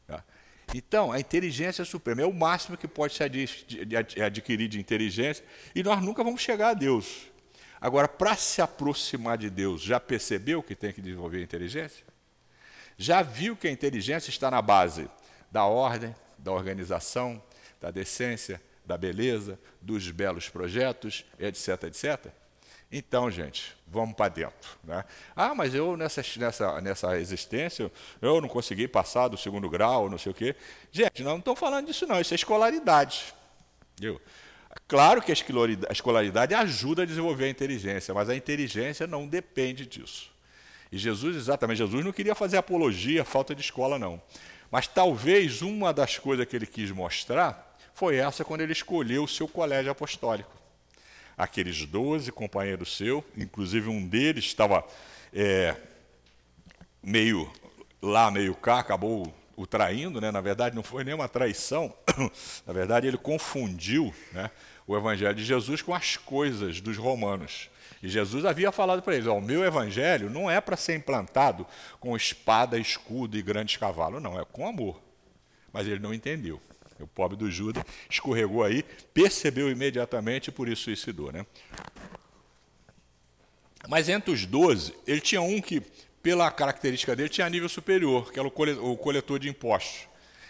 [0.07, 0.23] Tá?
[0.73, 3.23] Então, a inteligência suprema é o máximo que pode se
[4.23, 7.31] adquirir de inteligência, e nós nunca vamos chegar a Deus.
[7.79, 12.05] Agora, para se aproximar de Deus, já percebeu que tem que desenvolver a inteligência?
[12.97, 15.09] Já viu que a inteligência está na base
[15.51, 17.43] da ordem, da organização,
[17.81, 22.42] da decência, da beleza, dos belos projetos, etc, etc?
[22.95, 24.69] Então, gente, vamos para dentro.
[24.83, 25.03] Né?
[25.35, 30.19] Ah, mas eu nessa, nessa, nessa existência, eu não consegui passar do segundo grau, não
[30.19, 30.55] sei o quê.
[30.91, 33.33] Gente, não estamos falando disso não, isso é escolaridade.
[33.99, 34.21] Viu?
[34.87, 40.29] Claro que a escolaridade ajuda a desenvolver a inteligência, mas a inteligência não depende disso.
[40.91, 44.21] E Jesus, exatamente, Jesus não queria fazer apologia, falta de escola, não.
[44.69, 49.27] Mas talvez uma das coisas que ele quis mostrar foi essa quando ele escolheu o
[49.27, 50.62] seu colégio apostólico
[51.37, 54.85] aqueles doze companheiros seus, inclusive um deles estava
[55.33, 55.75] é,
[57.01, 57.51] meio
[58.01, 60.31] lá, meio cá, acabou o traindo, né?
[60.31, 61.93] na verdade não foi nenhuma traição,
[62.65, 64.49] na verdade ele confundiu né,
[64.87, 67.69] o evangelho de Jesus com as coisas dos romanos.
[68.01, 71.65] E Jesus havia falado para eles: o meu evangelho não é para ser implantado
[71.99, 75.01] com espada, escudo e grandes cavalos, não, é com amor.
[75.71, 76.61] Mas ele não entendeu.
[77.03, 81.31] O pobre do Judas escorregou aí, percebeu imediatamente e por isso suicidou.
[81.31, 81.45] Né?
[83.87, 85.81] Mas entre os doze, ele tinha um que,
[86.21, 90.07] pela característica dele, tinha nível superior, que era o coletor de impostos.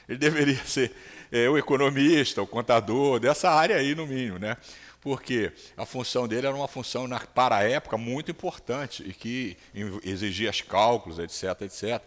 [0.08, 0.92] Ele deveria ser
[1.32, 4.58] é, o economista, o contador, dessa área aí, no mínimo, né?
[5.02, 9.58] Porque a função dele era uma função, na, para a época, muito importante e que
[10.04, 12.02] exigia os cálculos, etc, etc.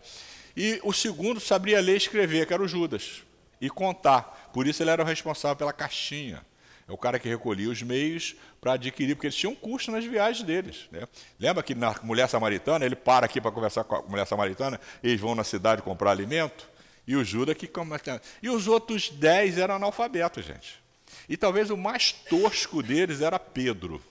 [0.56, 3.22] E o segundo sabia ler e escrever, que era o Judas
[3.60, 4.50] e contar.
[4.52, 6.44] Por isso ele era o responsável pela caixinha.
[6.88, 10.46] É o cara que recolhia os meios para adquirir, porque eles tinham custo nas viagens
[10.46, 10.88] deles.
[10.92, 11.02] Né?
[11.38, 15.20] Lembra que na Mulher Samaritana, ele para aqui para conversar com a Mulher Samaritana, eles
[15.20, 16.68] vão na cidade comprar alimento,
[17.06, 17.70] e o Judas que.
[18.42, 20.80] E os outros dez eram analfabetos, gente.
[21.28, 24.02] E talvez o mais tosco deles era Pedro.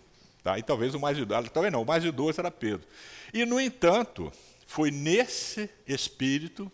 [0.43, 0.57] Tá?
[0.57, 2.87] E talvez o mais idoso, talvez não, o mais idoso era Pedro.
[3.33, 4.31] E, no entanto,
[4.65, 6.71] foi nesse espírito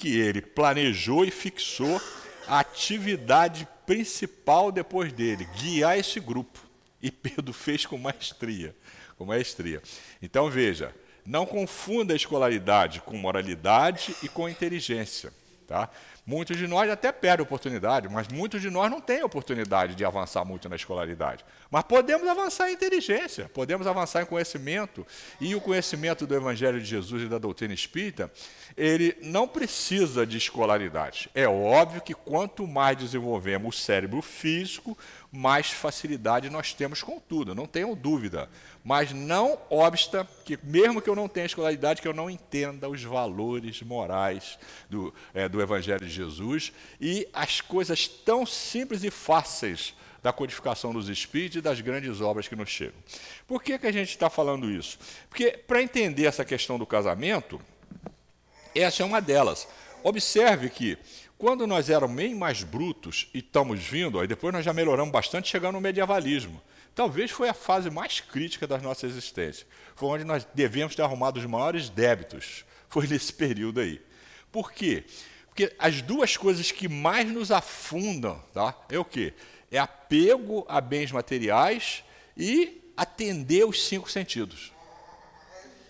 [0.00, 2.00] que ele planejou e fixou
[2.48, 6.58] a atividade principal depois dele, guiar esse grupo.
[7.02, 8.74] E Pedro fez com maestria,
[9.18, 9.82] com maestria.
[10.22, 15.32] Então veja, não confunda a escolaridade com moralidade e com inteligência,
[15.66, 15.90] tá?
[16.24, 20.44] Muitos de nós até perdem oportunidade, mas muitos de nós não têm oportunidade de avançar
[20.44, 21.44] muito na escolaridade.
[21.70, 25.06] Mas podemos avançar em inteligência, podemos avançar em conhecimento.
[25.40, 28.30] E o conhecimento do Evangelho de Jesus e da doutrina espírita,
[28.76, 31.30] ele não precisa de escolaridade.
[31.32, 34.98] É óbvio que quanto mais desenvolvemos o cérebro físico,
[35.30, 38.50] mais facilidade nós temos com tudo, não tenham dúvida.
[38.82, 43.04] Mas não obsta que, mesmo que eu não tenha escolaridade, que eu não entenda os
[43.04, 49.94] valores morais do, é, do Evangelho de Jesus e as coisas tão simples e fáceis
[50.22, 52.98] da codificação dos Espíritos e das grandes obras que nos chegam.
[53.46, 54.98] Por que, que a gente está falando isso?
[55.28, 57.60] Porque, para entender essa questão do casamento,
[58.74, 59.66] essa é uma delas.
[60.02, 60.98] Observe que
[61.38, 65.48] quando nós éramos bem mais brutos e estamos vindo, aí depois nós já melhoramos bastante,
[65.48, 66.60] chegando no medievalismo.
[66.94, 69.66] Talvez foi a fase mais crítica da nossa existência.
[69.94, 72.64] Foi onde nós devemos ter arrumado os maiores débitos.
[72.88, 74.02] Foi nesse período aí.
[74.52, 75.04] Por quê?
[75.46, 79.32] Porque as duas coisas que mais nos afundam tá, é o quê?
[79.70, 82.02] É apego a bens materiais
[82.36, 84.72] e atender os cinco sentidos.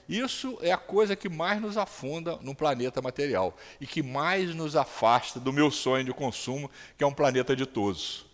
[0.09, 4.75] Isso é a coisa que mais nos afunda no planeta material e que mais nos
[4.75, 8.27] afasta do meu sonho de consumo, que é um planeta de todos.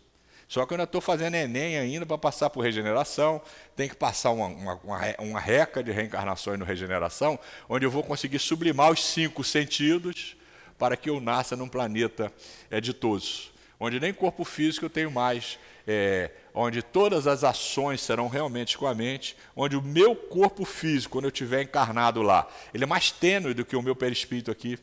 [0.49, 3.43] Só que eu ainda estou fazendo Enem ainda para passar por regeneração,
[3.75, 4.81] tem que passar uma, uma,
[5.19, 10.37] uma, reca de reencarnações no regeneração, onde eu vou conseguir sublimar os cinco sentidos
[10.79, 12.33] para que eu nasça num planeta
[12.71, 18.01] é, de todos, onde nem corpo físico eu tenho mais, é, onde todas as ações
[18.01, 22.49] serão realmente com a mente, onde o meu corpo físico, quando eu estiver encarnado lá,
[22.73, 24.79] ele é mais tênue do que o meu perispírito aqui.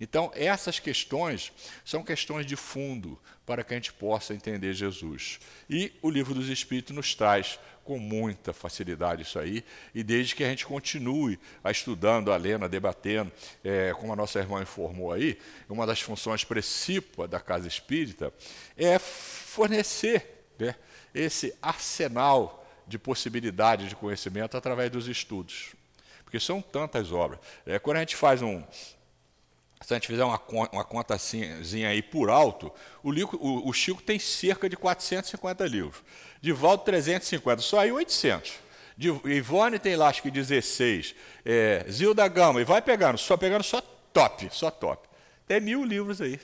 [0.00, 1.52] Então, essas questões
[1.84, 5.38] são questões de fundo para que a gente possa entender Jesus.
[5.68, 9.62] E o livro dos Espíritos nos traz com muita facilidade isso aí,
[9.94, 13.30] e desde que a gente continue a estudando, a lendo, a debatendo,
[13.62, 18.32] é, como a nossa irmã informou aí, uma das funções principais da Casa Espírita
[18.74, 20.74] é fornecer né,
[21.14, 25.74] esse arsenal de possibilidades de conhecimento através dos estudos.
[26.24, 27.38] Porque são tantas obras.
[27.64, 28.62] É, quando a gente faz um.
[29.84, 30.40] Se a gente fizer uma,
[30.72, 36.02] uma contazinha aí por alto, o, livro, o, o Chico tem cerca de 450 livros.
[36.54, 38.52] Volta 350, só aí 800.
[38.96, 41.14] De, Ivone tem lá acho que 16.
[41.44, 45.06] É, Zilda Gama, e vai pegando, só pegando só top, só top.
[45.46, 46.40] Tem mil livros aí.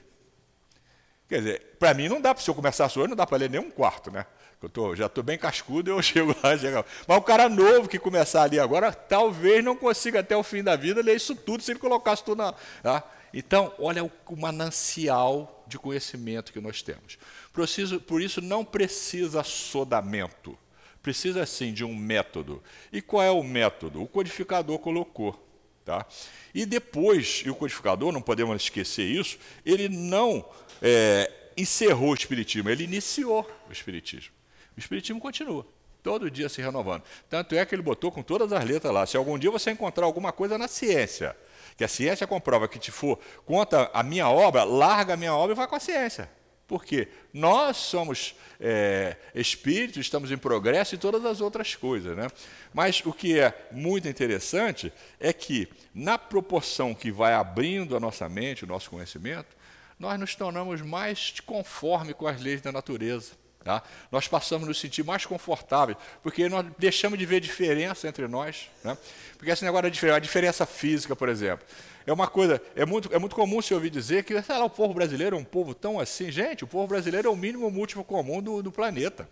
[1.26, 3.60] Quer dizer, para mim não dá, se eu começar hoje, não dá para ler nem
[3.60, 4.26] um quarto, né?
[4.62, 6.84] Eu tô, já estou bem cascudo, eu chego lá, chego.
[7.08, 10.76] Mas o cara novo que começar ali agora, talvez não consiga até o fim da
[10.76, 12.52] vida ler isso tudo se ele colocasse tudo na.
[12.82, 13.02] Tá?
[13.32, 17.18] Então, olha o, manancial de conhecimento que nós temos.
[17.52, 20.58] Preciso, por isso, não precisa sodamento.
[21.02, 22.62] Precisa sim de um método.
[22.92, 24.02] E qual é o método?
[24.02, 25.46] O codificador colocou.
[25.84, 26.06] Tá?
[26.54, 30.44] E depois, e o codificador, não podemos esquecer isso, ele não
[30.82, 34.32] é, encerrou o Espiritismo, ele iniciou o Espiritismo.
[34.76, 35.66] O Espiritismo continua,
[36.02, 37.02] todo dia se renovando.
[37.28, 39.06] Tanto é que ele botou com todas as letras lá.
[39.06, 41.36] Se algum dia você encontrar alguma coisa na ciência,
[41.80, 45.54] que a ciência comprova que te for conta a minha obra, larga a minha obra
[45.54, 46.30] e vai com a ciência.
[46.66, 52.14] Porque nós somos é, espíritos, estamos em progresso e todas as outras coisas.
[52.14, 52.28] Né?
[52.74, 58.28] Mas o que é muito interessante é que, na proporção que vai abrindo a nossa
[58.28, 59.56] mente, o nosso conhecimento,
[59.98, 63.32] nós nos tornamos mais conforme com as leis da natureza.
[63.62, 63.82] Tá?
[64.10, 68.70] Nós passamos a nos sentir mais confortáveis, porque nós deixamos de ver diferença entre nós.
[68.82, 68.96] Né?
[69.36, 71.66] Porque esse negócio da diferença, a diferença física, por exemplo,
[72.06, 74.94] é uma coisa, é muito, é muito comum se ouvir dizer que lá, o povo
[74.94, 76.30] brasileiro é um povo tão assim.
[76.30, 79.28] Gente, o povo brasileiro é o mínimo múltiplo comum do, do planeta.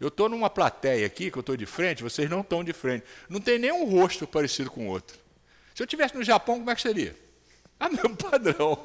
[0.00, 3.04] Eu estou numa plateia aqui, que eu estou de frente, vocês não estão de frente.
[3.28, 5.18] Não tem nenhum rosto parecido com o outro.
[5.74, 7.14] Se eu estivesse no Japão, como é que seria?
[7.78, 8.78] Ah, mesmo padrão.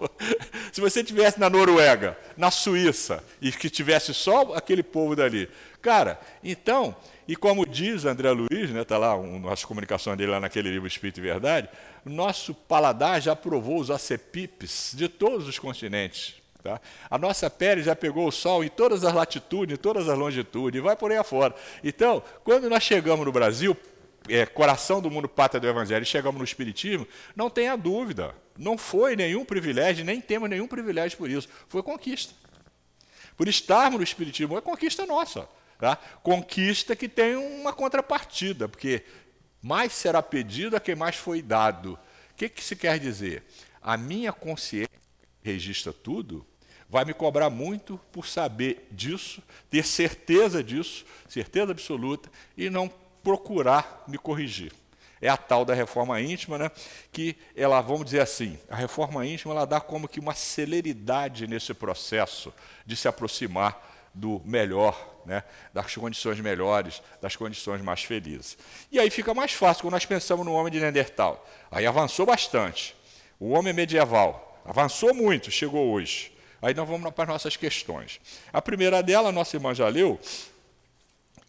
[0.72, 5.50] Se você tivesse na Noruega, na Suíça, e que tivesse só aquele povo dali.
[5.82, 6.96] Cara, então,
[7.28, 10.88] e como diz André Luiz, né, tá lá um, nossa comunicação dele lá naquele livro
[10.88, 11.70] Espírito e Verdade,
[12.06, 16.36] nosso paladar já provou os acepipes de todos os continentes.
[16.62, 16.80] Tá?
[17.10, 20.78] A nossa pele já pegou o sol em todas as latitudes, em todas as longitudes,
[20.78, 21.56] e vai por aí afora.
[21.84, 23.76] Então, quando nós chegamos no Brasil,
[24.28, 28.78] é, coração do mundo pátria do Evangelho, e chegamos no Espiritismo, não tenha dúvida, não
[28.78, 32.34] foi nenhum privilégio, nem temos nenhum privilégio por isso, foi conquista.
[33.36, 35.48] Por estarmos no Espiritismo, é conquista nossa.
[35.82, 35.96] Tá?
[36.22, 39.04] Conquista que tem uma contrapartida, porque
[39.62, 41.98] mais será pedido a quem mais foi dado.
[42.32, 43.44] O que, que se quer dizer?
[43.82, 44.92] A minha consciência
[45.42, 46.46] registra tudo,
[46.88, 49.42] vai me cobrar muito por saber disso,
[49.72, 52.88] ter certeza disso, certeza absoluta, e não
[53.24, 54.72] procurar me corrigir.
[55.22, 56.72] é a tal da reforma íntima, né?
[57.12, 61.74] que ela, vamos dizer assim, a reforma íntima ela dá como que uma celeridade nesse
[61.76, 62.52] processo
[62.86, 65.44] de se aproximar do melhor, né?
[65.74, 68.58] das condições melhores, das condições mais felizes.
[68.92, 71.48] E aí fica mais fácil quando nós pensamos no homem de Neandertal.
[71.70, 72.96] Aí avançou bastante.
[73.40, 76.32] O homem medieval avançou muito, chegou hoje.
[76.62, 78.20] Aí nós vamos para as nossas questões.
[78.54, 80.20] A primeira dela, nossa irmã já leu,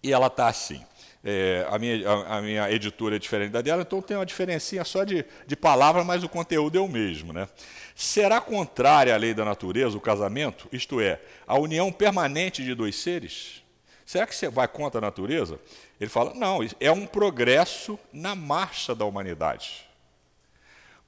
[0.03, 0.85] e ela está assim.
[1.25, 4.85] É, a, minha, a, a, minha editora é diferente da dela, então tem uma diferencinha
[4.85, 7.33] só de, de palavra, mas o conteúdo é o mesmo.
[7.33, 7.49] Né?
[7.95, 12.97] Será contrária à lei da natureza o casamento, isto é, a união permanente de dois
[12.97, 13.63] seres?
[14.05, 15.59] Será que você vai contra a natureza?
[16.01, 19.87] Ele fala: não, é um progresso na marcha da humanidade.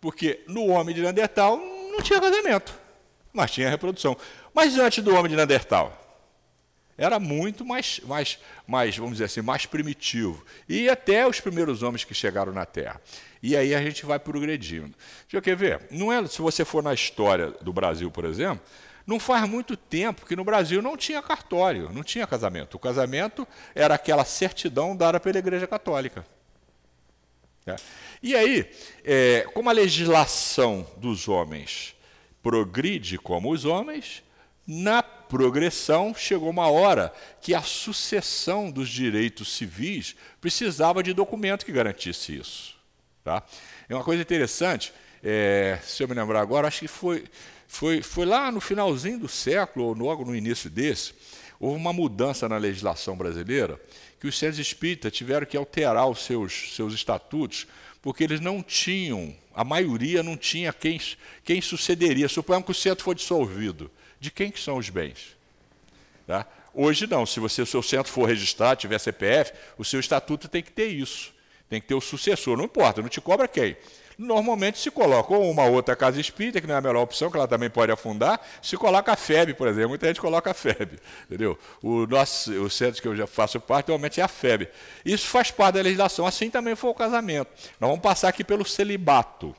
[0.01, 2.73] Porque no homem de Neandertal não tinha casamento,
[3.33, 4.17] mas tinha reprodução.
[4.55, 6.04] Mas antes do homem de Neandertal,
[6.97, 10.45] era muito mais, mais, mais, vamos dizer assim, mais primitivo.
[10.69, 13.01] E até os primeiros homens que chegaram na Terra.
[13.43, 14.95] E aí a gente vai progredindo.
[15.23, 15.87] Deixa eu quer ver?
[15.91, 18.65] Não é, se você for na história do Brasil, por exemplo,
[19.07, 22.75] não faz muito tempo que no Brasil não tinha cartório, não tinha casamento.
[22.75, 26.25] O casamento era aquela certidão dada pela Igreja Católica.
[27.67, 27.77] É.
[28.23, 28.71] E aí,
[29.05, 31.95] é, como a legislação dos homens
[32.43, 34.24] progride como os homens,
[34.67, 41.73] na progressão, chegou uma hora que a sucessão dos direitos civis precisava de documento que
[41.73, 42.75] garantisse isso.
[43.23, 43.43] Tá?
[43.89, 44.93] É uma coisa interessante,
[45.23, 47.25] é, se eu me lembrar agora, acho que foi,
[47.67, 51.15] foi, foi lá no finalzinho do século, ou logo no início desse,
[51.59, 53.81] houve uma mudança na legislação brasileira
[54.21, 57.67] que os centros espíritas tiveram que alterar os seus, seus estatutos,
[58.01, 61.01] porque eles não tinham, a maioria não tinha quem,
[61.43, 62.29] quem sucederia.
[62.29, 63.91] Suponhamos que o centro for dissolvido
[64.25, 65.37] de quem que são os bens.
[66.27, 66.47] Tá?
[66.73, 70.63] Hoje não, se você, o seu centro for registrado, tiver CPF, o seu estatuto tem
[70.63, 71.33] que ter isso.
[71.69, 73.77] Tem que ter o sucessor, não importa, não te cobra quem.
[74.17, 77.37] Normalmente se coloca ou uma outra casa espírita, que não é a melhor opção, que
[77.37, 79.91] ela também pode afundar, se coloca a FEB, por exemplo.
[79.91, 80.99] Muita gente coloca a FEB.
[81.27, 81.59] Entendeu?
[81.83, 84.69] O, nosso, o centro que eu já faço parte, normalmente é a FEB.
[85.05, 87.51] Isso faz parte da legislação, assim também foi o casamento.
[87.79, 89.55] Nós vamos passar aqui pelo celibato,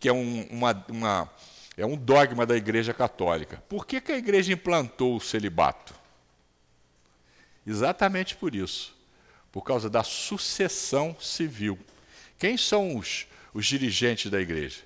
[0.00, 1.30] que é um, uma, uma
[1.76, 3.62] é um dogma da Igreja Católica.
[3.68, 5.94] Por que, que a Igreja implantou o celibato?
[7.66, 8.94] Exatamente por isso
[9.52, 11.78] por causa da sucessão civil.
[12.38, 14.80] Quem são os, os dirigentes da Igreja?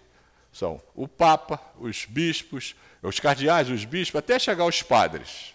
[0.53, 5.55] São o Papa, os bispos, os cardeais, os bispos, até chegar aos padres.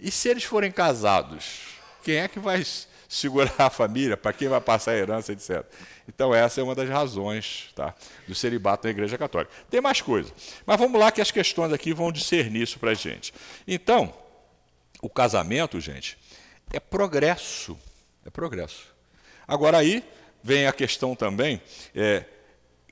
[0.00, 1.60] E se eles forem casados,
[2.02, 2.64] quem é que vai
[3.12, 4.16] segurar a família?
[4.16, 5.64] Para quem vai passar a herança, etc.
[6.08, 7.94] Então, essa é uma das razões tá,
[8.26, 9.52] do celibato na Igreja Católica.
[9.70, 10.32] Tem mais coisa.
[10.64, 13.32] Mas vamos lá, que as questões aqui vão discernir isso para a gente.
[13.68, 14.12] Então,
[15.00, 16.16] o casamento, gente,
[16.72, 17.78] é progresso.
[18.24, 18.86] É progresso.
[19.46, 20.02] Agora, aí
[20.42, 21.60] vem a questão também:
[21.94, 22.24] é,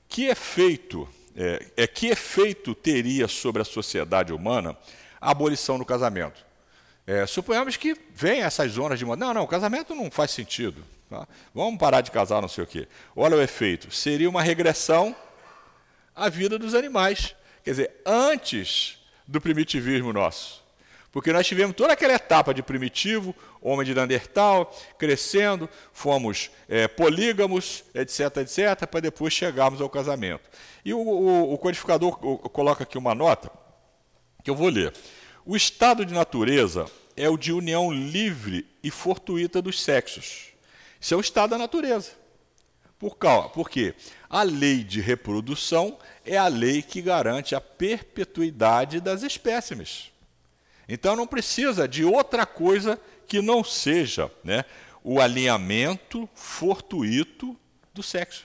[0.09, 4.77] que efeito, é, é, que efeito teria sobre a sociedade humana
[5.21, 6.50] a abolição do casamento?
[7.11, 9.05] É, suponhamos que vem essas zonas de.
[9.05, 10.85] Não, não, o casamento não faz sentido.
[11.09, 11.27] Tá?
[11.53, 12.87] Vamos parar de casar, não sei o quê.
[13.17, 13.93] Olha o efeito.
[13.93, 15.17] Seria uma regressão
[16.15, 17.35] à vida dos animais.
[17.65, 20.63] Quer dizer, antes do primitivismo nosso.
[21.11, 27.83] Porque nós tivemos toda aquela etapa de primitivo, homem de Neandertal, crescendo, fomos é, polígamos,
[27.93, 30.49] etc, etc, para depois chegarmos ao casamento.
[30.85, 32.17] E o, o, o codificador
[32.51, 33.51] coloca aqui uma nota,
[34.45, 34.95] que eu vou ler.
[35.45, 36.87] O estado de natureza
[37.21, 40.51] é o de união livre e fortuita dos sexos
[41.01, 42.13] isso é o estado da natureza.
[42.99, 43.27] Por quê?
[43.55, 43.95] Porque
[44.29, 50.13] a lei de reprodução é a lei que garante a perpetuidade das espécimes.
[50.87, 54.67] Então não precisa de outra coisa que não seja né,
[55.03, 57.57] o alinhamento fortuito
[57.95, 58.45] do sexo.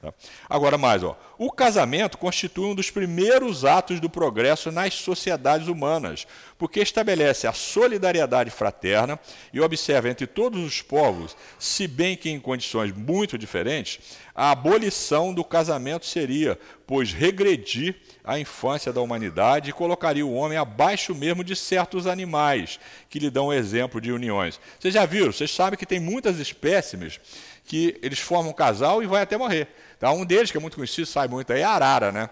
[0.00, 0.14] Tá?
[0.48, 6.24] Agora mais, ó, o casamento constitui um dos primeiros atos do progresso nas sociedades humanas,
[6.56, 9.18] porque estabelece a solidariedade fraterna
[9.52, 13.98] e observa entre todos os povos, se bem que em condições muito diferentes,
[14.32, 20.56] a abolição do casamento seria, pois regredir a infância da humanidade e colocaria o homem
[20.56, 22.78] abaixo mesmo de certos animais
[23.10, 24.60] que lhe dão exemplo de uniões.
[24.78, 25.32] Vocês já viram?
[25.32, 27.18] Vocês sabem que tem muitas espécimes
[27.64, 29.68] que eles formam um casal e vai até morrer.
[29.98, 30.12] Tá?
[30.12, 32.30] Um deles, que é muito conhecido, sai muito aí, é a arara, né?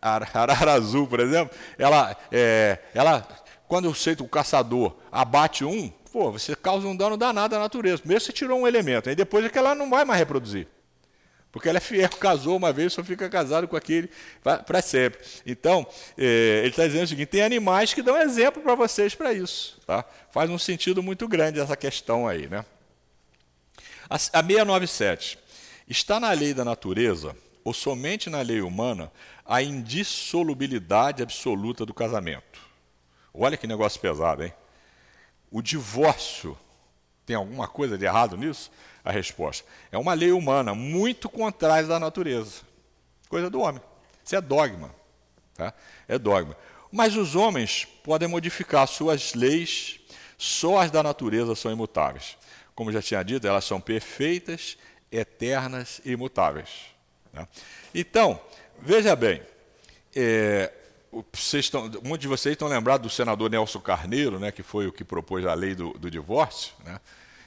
[0.00, 3.26] A arara azul, por exemplo, ela, é, ela
[3.68, 7.98] quando o caçador abate um, pô, você causa um dano danado à natureza.
[7.98, 10.68] Primeiro você tirou um elemento, aí depois é que ela não vai mais reproduzir.
[11.52, 14.10] Porque ela é fiel, casou uma vez, só fica casado com aquele
[14.42, 15.20] para sempre.
[15.46, 15.86] Então,
[16.16, 19.78] é, ele está dizendo o seguinte: tem animais que dão exemplo para vocês para isso.
[19.86, 20.02] Tá?
[20.30, 22.48] Faz um sentido muito grande essa questão aí.
[22.48, 22.64] Né?
[24.08, 25.41] A, a 697.
[25.92, 29.12] Está na lei da natureza, ou somente na lei humana,
[29.44, 32.58] a indissolubilidade absoluta do casamento.
[33.34, 34.54] Olha que negócio pesado, hein?
[35.50, 36.56] O divórcio
[37.26, 38.70] tem alguma coisa de errado nisso?
[39.04, 42.62] A resposta é uma lei humana muito contrária da natureza.
[43.28, 43.82] Coisa do homem.
[44.24, 44.94] Isso é dogma.
[45.54, 45.74] Tá?
[46.08, 46.56] É dogma.
[46.90, 50.00] Mas os homens podem modificar suas leis,
[50.38, 52.38] só as da natureza são imutáveis.
[52.74, 54.78] Como já tinha dito, elas são perfeitas,
[55.12, 56.86] eternas e imutáveis.
[57.32, 57.46] Né?
[57.94, 58.40] Então,
[58.80, 59.42] veja bem,
[60.16, 60.72] é,
[61.32, 64.92] vocês estão, muitos de vocês estão lembrados do senador Nelson Carneiro, né, que foi o
[64.92, 66.72] que propôs a lei do, do divórcio.
[66.84, 66.98] Né?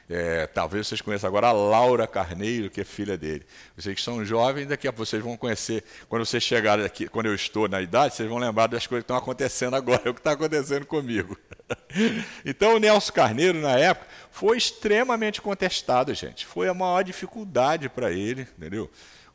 [0.07, 3.43] É, talvez vocês conheçam agora a Laura Carneiro, que é filha dele.
[3.75, 7.25] Vocês que são jovens, daqui a pouco vocês vão conhecer, quando vocês chegarem aqui, quando
[7.25, 10.19] eu estou na idade, vocês vão lembrar das coisas que estão acontecendo agora, o que
[10.19, 11.37] está acontecendo comigo.
[12.45, 16.45] Então o Nelson Carneiro, na época, foi extremamente contestado, gente.
[16.45, 18.91] Foi a maior dificuldade para ele, entendeu?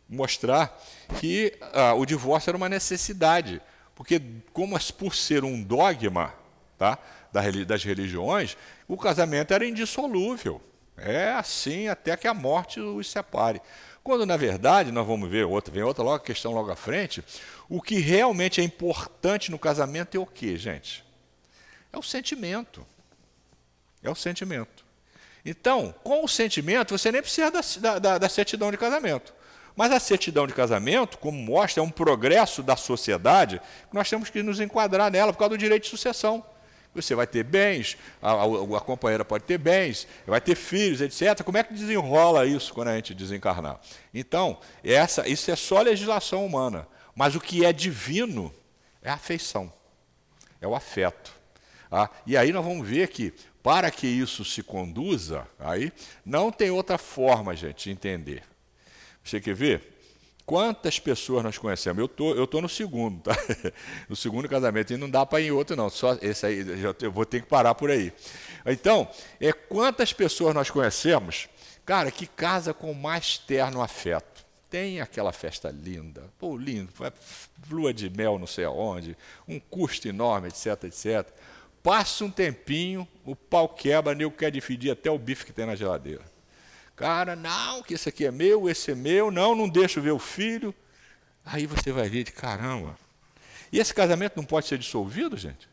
[0.09, 0.81] Mostrar
[1.19, 3.61] que ah, o divórcio era uma necessidade.
[3.97, 6.33] Porque, como por ser um dogma
[6.81, 6.99] tá,
[7.33, 8.57] das religiões,
[8.89, 10.61] o casamento era indissolúvel.
[10.97, 13.61] É assim até que a morte os separe.
[14.03, 17.25] Quando, na verdade, nós vamos ver outra, vem outra logo, questão logo à frente,
[17.69, 21.05] o que realmente é importante no casamento é o que, gente?
[21.93, 22.87] É o sentimento.
[24.03, 24.85] É o sentimento.
[25.45, 29.35] Então, com o sentimento, você nem precisa da, da, da certidão de casamento.
[29.77, 33.61] Mas a certidão de casamento, como mostra, é um progresso da sociedade,
[33.93, 36.45] nós temos que nos enquadrar nela por causa do direito de sucessão.
[36.95, 41.45] Você vai ter bens, a, a, a, companheira pode ter bens, vai ter filhos, etc.
[41.45, 43.81] Como é que desenrola isso quando a gente desencarnar?
[44.13, 46.89] Então, essa, isso é só legislação humana.
[47.15, 48.53] Mas o que é divino
[49.03, 49.73] é a afeição,
[50.61, 51.33] é o afeto.
[51.91, 53.33] Ah, e aí nós vamos ver que,
[53.63, 55.93] para que isso se conduza, aí
[56.25, 58.43] não tem outra forma, gente, de entender.
[59.23, 60.00] Você quer ver?
[60.51, 62.01] Quantas pessoas nós conhecemos?
[62.01, 63.37] Eu tô, eu tô no segundo, tá?
[64.09, 65.89] No segundo casamento e não dá para ir em outro não.
[65.89, 66.67] Só esse aí
[67.01, 68.13] eu vou ter que parar por aí.
[68.67, 69.09] Então,
[69.41, 71.49] é quantas pessoas nós conhecemos,
[71.87, 74.45] cara, que casa com mais terno afeto.
[74.69, 76.93] Tem aquela festa linda, pô, lindo,
[77.71, 81.33] lua de mel não sei aonde, um custo enorme, etc, etc.
[81.81, 85.77] Passa um tempinho, o pau quebra, nego quer dividir até o bife que tem na
[85.77, 86.25] geladeira.
[87.01, 90.19] Cara, não, que esse aqui é meu, esse é meu, não, não deixo ver o
[90.19, 90.75] filho.
[91.43, 92.95] Aí você vai ver de caramba.
[93.73, 95.67] E esse casamento não pode ser dissolvido, gente?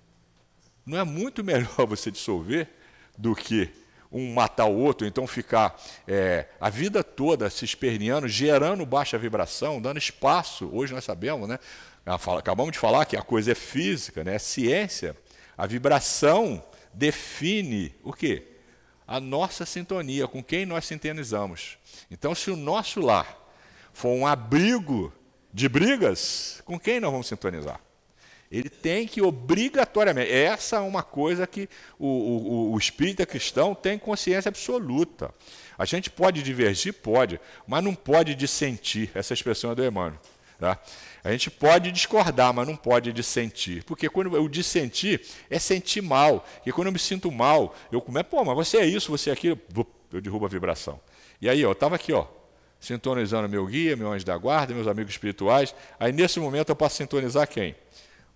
[0.85, 2.69] Não é muito melhor você dissolver
[3.17, 3.69] do que
[4.09, 9.81] um matar o outro, então ficar é, a vida toda se esperneando, gerando baixa vibração,
[9.81, 10.69] dando espaço.
[10.71, 11.59] Hoje nós sabemos, né?
[12.37, 14.35] Acabamos de falar que a coisa é física, né?
[14.35, 15.13] é ciência.
[15.57, 16.63] A vibração
[16.93, 18.56] define o quê?
[19.07, 21.77] A nossa sintonia, com quem nós sintonizamos.
[22.11, 23.37] Então, se o nosso lar
[23.93, 25.13] for um abrigo
[25.53, 27.79] de brigas, com quem nós vamos sintonizar?
[28.51, 30.31] Ele tem que obrigatoriamente.
[30.31, 35.33] Essa é uma coisa que o, o, o espírita cristão tem consciência absoluta.
[35.77, 36.93] A gente pode divergir?
[36.93, 39.11] Pode, mas não pode dissentir.
[39.13, 40.19] Essa expressão é do Emmanuel.
[40.59, 40.79] Tá?
[41.23, 43.83] A gente pode discordar, mas não pode dissentir.
[43.83, 46.43] Porque quando eu dissentir, é sentir mal.
[46.65, 49.33] E quando eu me sinto mal, eu começo, pô, mas você é isso, você é
[49.33, 49.59] aquilo,
[50.11, 50.99] eu derrubo a vibração.
[51.39, 52.25] E aí, ó, eu estava aqui, ó,
[52.79, 55.75] sintonizando meu guia, meu anjo da guarda, meus amigos espirituais.
[55.99, 57.75] Aí, nesse momento, eu posso sintonizar quem?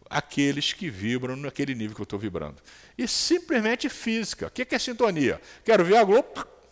[0.07, 2.57] Aqueles que vibram naquele nível que eu estou vibrando.
[2.97, 4.47] E simplesmente física.
[4.47, 5.41] O que é sintonia?
[5.65, 6.27] Quero ver a Globo,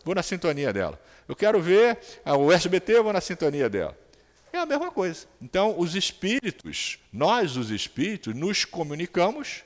[0.06, 1.02] vou na sintonia dela.
[1.28, 3.98] Eu quero ver o SBT, vou na sintonia dela.
[4.52, 5.28] É a mesma coisa.
[5.42, 9.64] Então, os espíritos, nós, os espíritos, nos comunicamos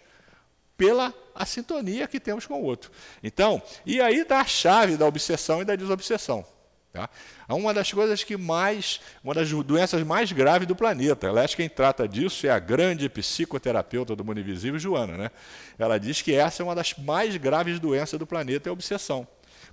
[0.77, 2.91] pela a sintonia que temos com o outro.
[3.23, 6.45] Então, e aí dá a chave da obsessão e da desobsessão.
[6.91, 7.09] Tá?
[7.49, 11.27] Uma das coisas que mais, uma das doenças mais graves do planeta.
[11.27, 15.17] Aliás, quem trata disso é a grande psicoterapeuta do mundo invisível, Joana.
[15.17, 15.31] Né?
[15.79, 19.27] Ela diz que essa é uma das mais graves doenças do planeta, é a obsessão.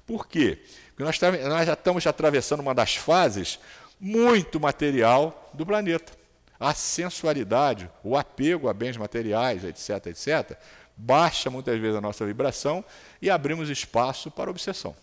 [0.07, 0.61] Por quê?
[0.89, 3.59] Porque nós, nós já estamos atravessando uma das fases
[4.01, 6.13] muito material do planeta.
[6.59, 10.59] A sensualidade, o apego a bens materiais, etc., etc.,
[10.97, 12.85] baixa muitas vezes a nossa vibração
[13.23, 14.95] e abrimos espaço para obsessão.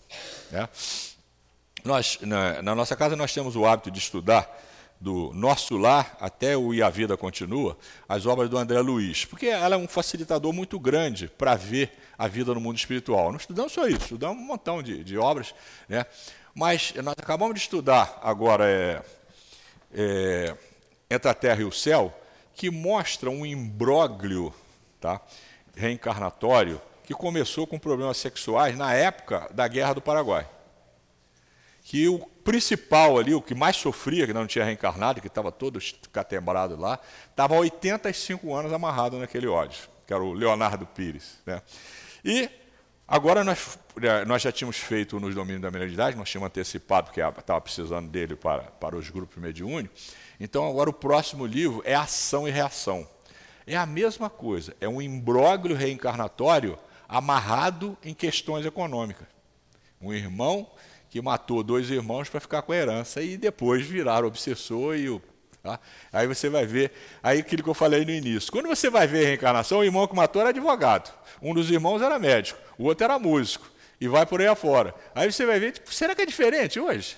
[0.52, 0.70] Né?
[1.84, 4.48] Nós, na, na, nossa casa, nós temos o hábito de estudar
[5.00, 7.78] do nosso lar até o E a Vida Continua,
[8.10, 12.28] as obras do André Luiz, porque ela é um facilitador muito grande para ver a
[12.28, 13.32] vida no mundo espiritual.
[13.32, 15.54] Não estudamos só isso, estudamos um montão de, de obras,
[15.88, 16.06] né?
[16.54, 19.02] Mas nós acabamos de estudar agora é,
[19.94, 20.58] é,
[21.10, 22.12] Entre a Terra e o Céu,
[22.56, 24.52] que mostra um imbróglio
[25.00, 25.22] tá,
[25.76, 30.48] reencarnatório que começou com problemas sexuais na época da Guerra do Paraguai.
[31.88, 35.80] Que o principal ali, o que mais sofria, que não tinha reencarnado, que estava todo
[36.12, 41.38] catembrado lá, estava há 85 anos amarrado naquele ódio, que era o Leonardo Pires.
[41.46, 41.62] Né?
[42.26, 42.50] E
[43.08, 43.80] agora nós,
[44.28, 48.36] nós já tínhamos feito nos domínios da mediunidade, nós tínhamos antecipado, porque estava precisando dele
[48.36, 50.14] para, para os grupos mediúnicos.
[50.42, 53.08] Então agora o próximo livro é Ação e Reação.
[53.66, 56.78] É a mesma coisa, é um imbróglio reencarnatório
[57.08, 59.26] amarrado em questões econômicas.
[60.02, 60.70] Um irmão
[61.10, 65.22] que matou dois irmãos para ficar com a herança e depois virar obsessor e o
[65.68, 65.80] Tá?
[66.14, 68.50] Aí você vai ver, aí aquilo que eu falei no início.
[68.50, 71.14] Quando você vai ver a reencarnação, o irmão que matou era advogado.
[71.42, 73.70] Um dos irmãos era médico, o outro era músico.
[74.00, 74.96] E vai por aí afora.
[75.14, 77.18] Aí você vai ver, tipo, será que é diferente hoje?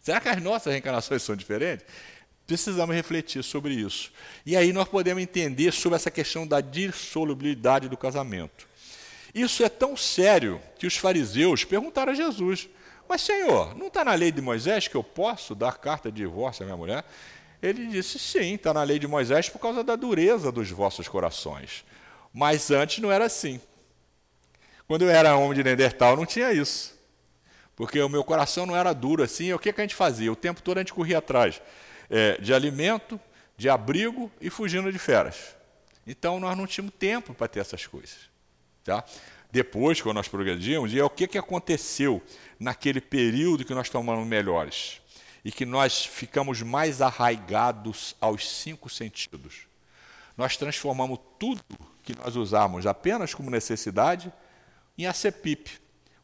[0.00, 1.84] Será que as nossas reencarnações são diferentes?
[2.46, 4.12] Precisamos refletir sobre isso.
[4.46, 8.66] E aí nós podemos entender sobre essa questão da dissolubilidade do casamento.
[9.34, 12.68] Isso é tão sério que os fariseus perguntaram a Jesus:
[13.08, 16.62] Mas, Senhor, não está na lei de Moisés que eu posso dar carta de divórcio
[16.62, 17.04] à minha mulher?
[17.62, 21.84] Ele disse: Sim, está na lei de Moisés por causa da dureza dos vossos corações.
[22.32, 23.60] Mas antes não era assim.
[24.86, 26.94] Quando eu era homem de Neandertal, não tinha isso.
[27.76, 29.52] Porque o meu coração não era duro assim.
[29.52, 30.30] O que, que a gente fazia?
[30.30, 31.60] O tempo todo a gente corria atrás
[32.10, 33.18] é, de alimento,
[33.56, 35.56] de abrigo e fugindo de feras.
[36.06, 38.30] Então nós não tínhamos tempo para ter essas coisas.
[38.84, 39.02] Tá?
[39.54, 42.20] Depois, quando nós progredimos, e é o que, que aconteceu
[42.58, 45.00] naquele período que nós tomamos melhores
[45.44, 49.68] e que nós ficamos mais arraigados aos cinco sentidos.
[50.36, 51.62] Nós transformamos tudo
[52.02, 54.32] que nós usamos apenas como necessidade
[54.98, 55.70] em acepip.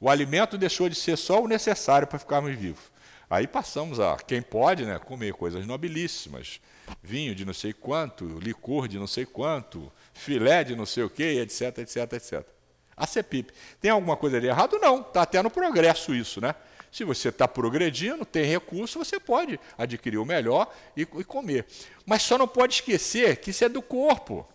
[0.00, 2.82] O alimento deixou de ser só o necessário para ficarmos vivos.
[3.30, 6.60] Aí passamos a, quem pode, né, comer coisas nobilíssimas,
[7.00, 11.08] vinho de não sei quanto, licor de não sei quanto, filé de não sei o
[11.08, 12.59] quê, etc, etc, etc.
[13.00, 13.50] A CEPIP.
[13.80, 14.78] Tem alguma coisa ali errado?
[14.78, 16.54] Não, está até no progresso isso, né?
[16.92, 21.64] Se você está progredindo, tem recurso, você pode adquirir o melhor e, e comer.
[22.04, 24.46] Mas só não pode esquecer que isso é do corpo.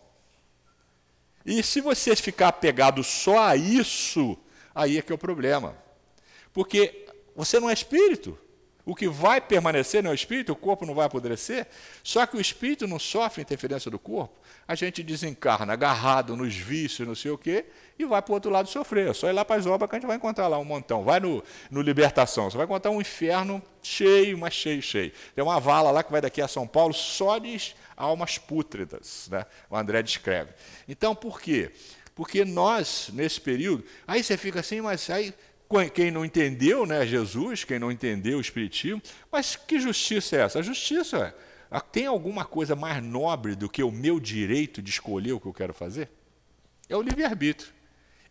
[1.44, 4.38] E se você ficar apegado só a isso,
[4.74, 5.76] aí é que é o problema.
[6.54, 8.38] Porque você não é espírito.
[8.86, 11.66] O que vai permanecer não é espírito, o corpo não vai apodrecer.
[12.04, 14.36] Só que o espírito não sofre interferência do corpo.
[14.68, 17.66] A gente desencarna agarrado nos vícios, não sei o quê,
[17.98, 19.10] e vai para o outro lado sofrer.
[19.10, 21.04] É só ir lá para as obras que a gente vai encontrar lá um montão.
[21.04, 25.12] Vai no, no Libertação, você vai encontrar um inferno cheio, mas cheio, cheio.
[25.34, 29.48] Tem uma vala lá que vai daqui a São Paulo só de almas pútridas, né?
[29.68, 30.52] o André descreve.
[30.88, 31.72] Então, por quê?
[32.14, 35.34] Porque nós, nesse período, aí você fica assim, mas aí
[35.94, 39.02] quem não entendeu né, Jesus, quem não entendeu o Espiritismo,
[39.32, 40.60] mas que justiça é essa?
[40.60, 41.34] A justiça
[41.72, 41.80] é.
[41.92, 45.54] Tem alguma coisa mais nobre do que o meu direito de escolher o que eu
[45.54, 46.10] quero fazer?
[46.88, 47.74] É o livre-arbítrio.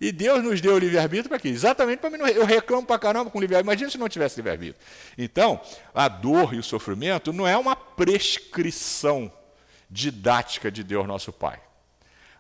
[0.01, 1.49] E Deus nos deu o livre-arbítrio para quê?
[1.49, 2.19] Exatamente para mim.
[2.19, 3.73] Eu reclamo para caramba com o livre-arbítrio.
[3.73, 4.85] Imagina se não tivesse livre-arbítrio.
[5.17, 5.61] Então,
[5.95, 9.33] a dor e o sofrimento não é uma prescrição
[9.91, 11.61] didática de Deus, nosso Pai.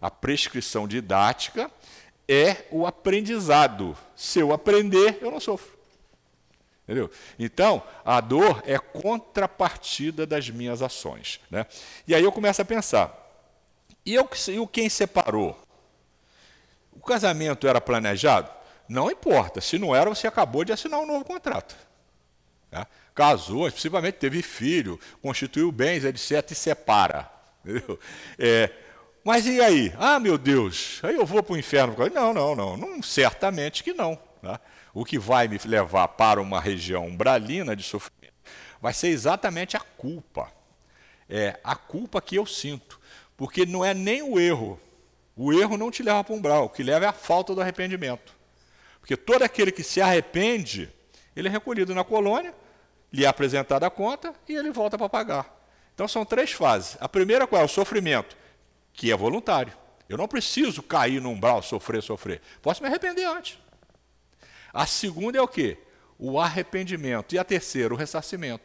[0.01, 1.71] A prescrição didática
[2.29, 3.97] é o aprendizado.
[4.16, 5.75] Se eu aprender, eu não sofro.
[6.85, 7.11] Entendeu?
[7.39, 11.41] Então, a dor é contrapartida das minhas ações.
[11.51, 11.66] Né?
[12.07, 13.25] E aí eu começo a pensar:
[14.05, 15.59] e, eu, e quem separou?
[16.93, 18.51] O casamento era planejado?
[18.89, 19.61] Não importa.
[19.61, 21.75] Se não era, você acabou de assinar um novo contrato.
[22.70, 22.87] Né?
[23.14, 27.31] Casou, possivelmente teve filho, constituiu bens, etc., e separa.
[28.39, 28.70] É,
[29.25, 29.93] mas e aí?
[29.99, 31.97] Ah, meu Deus, aí eu vou para o inferno.
[32.12, 34.18] Não, não, não, não, certamente que não.
[34.43, 34.61] Tá?
[34.93, 38.35] O que vai me levar para uma região umbralina de sofrimento
[38.81, 40.53] vai ser exatamente a culpa.
[41.27, 43.01] É a culpa que eu sinto.
[43.35, 44.79] Porque não é nem o erro.
[45.35, 47.62] O erro não te leva para o umbral, o que leva é a falta do
[47.62, 48.33] arrependimento.
[49.01, 50.89] Porque todo aquele que se arrepende,
[51.35, 52.55] ele é recolhido na colônia,
[53.12, 55.64] lhe é apresentada a conta e ele volta para pagar.
[55.95, 56.97] Então são três fases.
[57.01, 57.64] A primeira qual é?
[57.64, 58.37] O sofrimento
[58.95, 59.73] que é voluntário.
[60.09, 62.41] Eu não preciso cair no umbral, sofrer, sofrer.
[62.63, 63.59] Posso me arrepender antes.
[64.73, 65.77] A segunda é o quê?
[66.19, 67.35] O arrependimento.
[67.35, 68.65] E a terceira, o ressarcimento.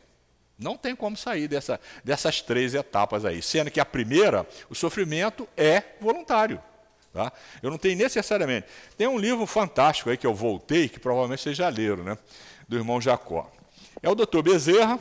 [0.58, 3.42] Não tem como sair dessa, dessas três etapas aí.
[3.42, 6.62] Sendo que a primeira, o sofrimento é voluntário.
[7.14, 7.32] Tá?
[7.64, 8.68] Eu não tenho necessariamente.
[8.98, 12.18] Tem um livro fantástico aí que eu voltei, que provavelmente vocês já leram, né?
[12.68, 13.52] do irmão Jacó.
[14.02, 15.00] É o doutor Bezerra,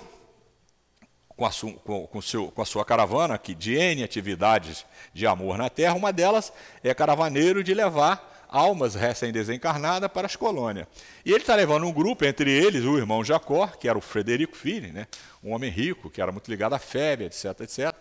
[1.39, 1.51] com a,
[1.85, 4.85] com, com, seu, com a sua caravana, que de N atividades
[5.15, 10.89] de amor na terra, uma delas é caravaneiro de levar almas recém-desencarnadas para as colônias.
[11.25, 14.57] E ele está levando um grupo, entre eles o irmão Jacó, que era o Frederico
[14.57, 15.07] Filho, né?
[15.45, 17.95] um homem rico, que era muito ligado à febre, etc, etc,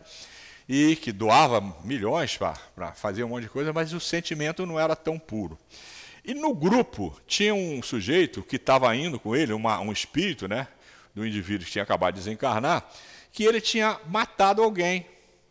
[0.68, 4.96] e que doava milhões para fazer um monte de coisa, mas o sentimento não era
[4.96, 5.60] tão puro.
[6.26, 10.68] E no grupo tinha um sujeito que estava indo com ele, uma, um espírito, né?
[11.18, 12.88] do indivíduo que tinha acabado de desencarnar,
[13.32, 15.06] que ele tinha matado alguém.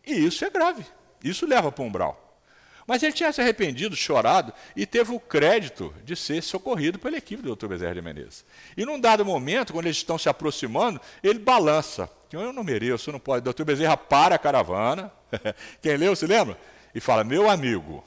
[0.07, 0.85] E isso é grave.
[1.22, 2.27] Isso leva para o umbral.
[2.87, 7.43] Mas ele tinha se arrependido, chorado e teve o crédito de ser socorrido pela equipe
[7.43, 7.66] do Dr.
[7.66, 8.45] Bezerra de Menezes.
[8.77, 12.09] E num dado momento, quando eles estão se aproximando, ele balança.
[12.33, 13.45] Eu não mereço, não pode.
[13.51, 13.64] Dr.
[13.64, 15.12] Bezerra para a caravana.
[15.83, 16.57] Quem leu, se lembra?
[16.95, 18.05] E fala: Meu amigo,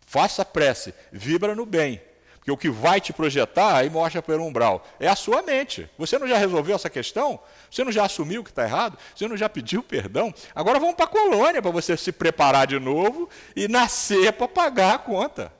[0.00, 2.00] faça prece, vibra no bem.
[2.46, 4.86] Porque o que vai te projetar aí mostra pelo umbral.
[5.00, 5.90] É a sua mente.
[5.98, 7.40] Você não já resolveu essa questão?
[7.68, 8.96] Você não já assumiu que está errado?
[9.16, 10.32] Você não já pediu perdão?
[10.54, 14.94] Agora vamos para a colônia para você se preparar de novo e nascer para pagar
[14.94, 15.52] a conta.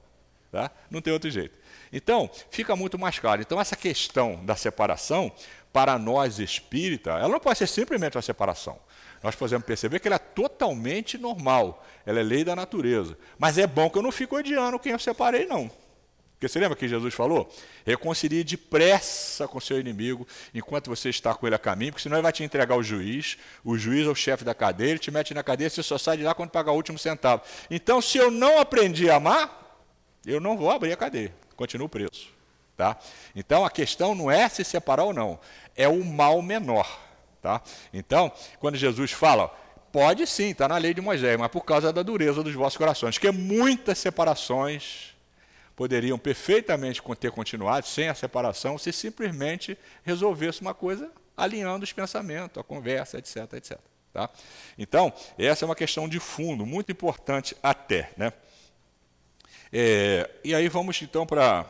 [0.52, 0.70] Tá?
[0.88, 1.58] Não tem outro jeito.
[1.92, 3.42] Então, fica muito mais claro.
[3.42, 5.32] Então, essa questão da separação,
[5.72, 8.78] para nós espírita, ela não pode ser simplesmente uma separação.
[9.24, 11.84] Nós podemos perceber que ela é totalmente normal.
[12.06, 13.18] Ela é lei da natureza.
[13.36, 15.68] Mas é bom que eu não fique odiando quem eu separei, não.
[16.36, 17.50] Porque você lembra que Jesus falou?
[17.84, 22.22] Reconcilie depressa com seu inimigo enquanto você está com ele a caminho, porque senão ele
[22.22, 25.32] vai te entregar ao juiz, o juiz é o chefe da cadeia, ele te mete
[25.32, 27.42] na cadeia, você só sai de lá quando pagar o último centavo.
[27.70, 29.80] Então, se eu não aprendi a amar,
[30.26, 32.28] eu não vou abrir a cadeia, continuo preso.
[32.76, 32.98] Tá?
[33.34, 35.40] Então, a questão não é se separar ou não,
[35.74, 37.00] é o mal menor.
[37.40, 37.62] Tá?
[37.94, 38.30] Então,
[38.60, 39.48] quando Jesus fala,
[39.90, 43.16] pode sim, está na lei de Moisés, mas por causa da dureza dos vossos corações,
[43.16, 45.15] que muitas separações
[45.76, 52.56] poderiam perfeitamente ter continuado sem a separação se simplesmente resolvesse uma coisa alinhando os pensamentos,
[52.58, 53.78] a conversa, etc, etc.
[54.12, 54.30] Tá?
[54.78, 58.10] Então, essa é uma questão de fundo, muito importante até.
[58.16, 58.32] Né?
[59.70, 61.66] É, e aí vamos então para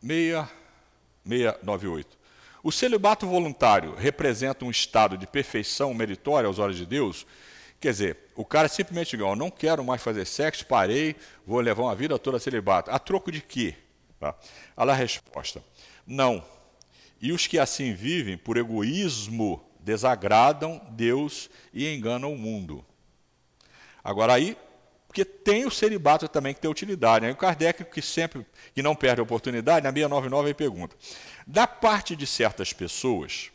[0.00, 2.16] 698.
[2.62, 7.26] O celibato voluntário representa um estado de perfeição meritória aos olhos de Deus
[7.80, 11.14] Quer dizer, o cara simplesmente diz, não quero mais fazer sexo, parei,
[11.46, 12.90] vou levar uma vida toda celibato.
[12.90, 13.74] A troco de quê?
[14.18, 14.34] Tá?
[14.76, 15.62] Olha a resposta.
[16.06, 16.44] Não.
[17.20, 22.84] E os que assim vivem, por egoísmo, desagradam Deus e enganam o mundo.
[24.02, 24.56] Agora aí,
[25.06, 27.26] porque tem o celibato também que tem utilidade.
[27.26, 27.32] Né?
[27.32, 30.96] O Kardec, que sempre que não perde a oportunidade, na 699 ele pergunta:
[31.46, 33.50] da parte de certas pessoas,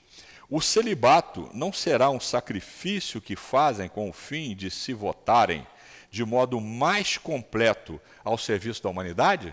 [0.56, 5.66] o celibato não será um sacrifício que fazem com o fim de se votarem
[6.12, 9.52] de modo mais completo ao serviço da humanidade?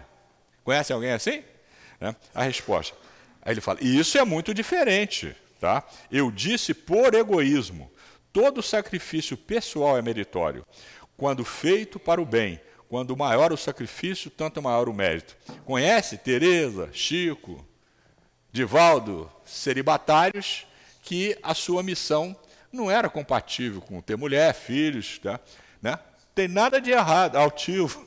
[0.63, 1.43] Conhece alguém assim?
[1.99, 2.15] Né?
[2.35, 2.95] A resposta.
[3.41, 5.35] Aí ele fala: isso é muito diferente.
[5.59, 5.89] Tá?
[6.13, 7.91] Eu disse por egoísmo.
[8.31, 10.67] Todo sacrifício pessoal é meritório,
[11.17, 12.61] quando feito para o bem.
[12.91, 15.35] Quando maior o sacrifício, tanto maior o mérito.
[15.65, 17.67] Conhece Teresa, Chico,
[18.53, 20.67] Divaldo, celibatários
[21.03, 22.37] que a sua missão
[22.73, 25.41] não era compatível com ter mulher, filhos, tá?
[25.83, 25.99] né?
[26.35, 28.07] Tem nada de errado, altivo.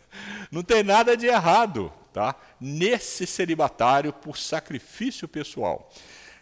[0.50, 2.34] não tem nada de errado, tá?
[2.60, 5.90] Nesse celibatário por sacrifício pessoal.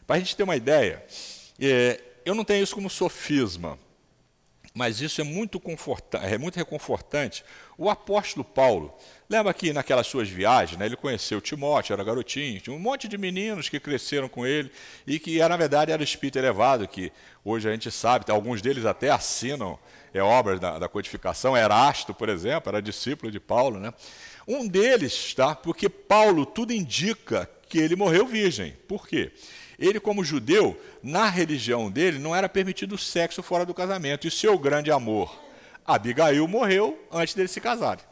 [0.06, 1.04] Para a gente ter uma ideia,
[1.58, 3.78] é, eu não tenho isso como sofisma,
[4.74, 5.60] mas isso é muito,
[6.22, 7.44] é muito reconfortante.
[7.76, 8.94] O apóstolo Paulo,
[9.32, 13.16] lembra que naquelas suas viagens, né, ele conheceu Timóteo, era garotinho, tinha um monte de
[13.16, 14.70] meninos que cresceram com ele
[15.06, 17.10] e que, na verdade, era espírito elevado, que
[17.42, 19.78] hoje a gente sabe, alguns deles até assinam
[20.12, 21.56] é, obras da, da codificação.
[21.56, 23.80] Erasto, por exemplo, era discípulo de Paulo.
[23.80, 23.94] Né?
[24.46, 28.76] Um deles, tá, porque Paulo tudo indica que ele morreu virgem.
[28.86, 29.32] Por quê?
[29.78, 34.26] Ele, como judeu, na religião dele, não era permitido sexo fora do casamento.
[34.26, 35.34] E seu grande amor,
[35.86, 38.11] Abigail, morreu antes dele se casarem.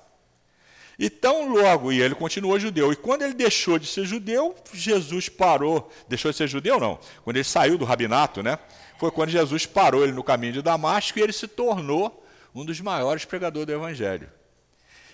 [1.02, 2.92] Então, logo, e ele continuou judeu.
[2.92, 5.90] E quando ele deixou de ser judeu, Jesus parou.
[6.06, 6.98] Deixou de ser judeu, não.
[7.24, 8.58] Quando ele saiu do rabinato, né?
[8.98, 12.22] Foi quando Jesus parou ele no caminho de Damasco e ele se tornou
[12.54, 14.28] um dos maiores pregadores do Evangelho.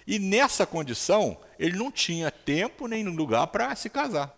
[0.04, 4.36] E nessa condição, ele não tinha tempo nem lugar para se casar.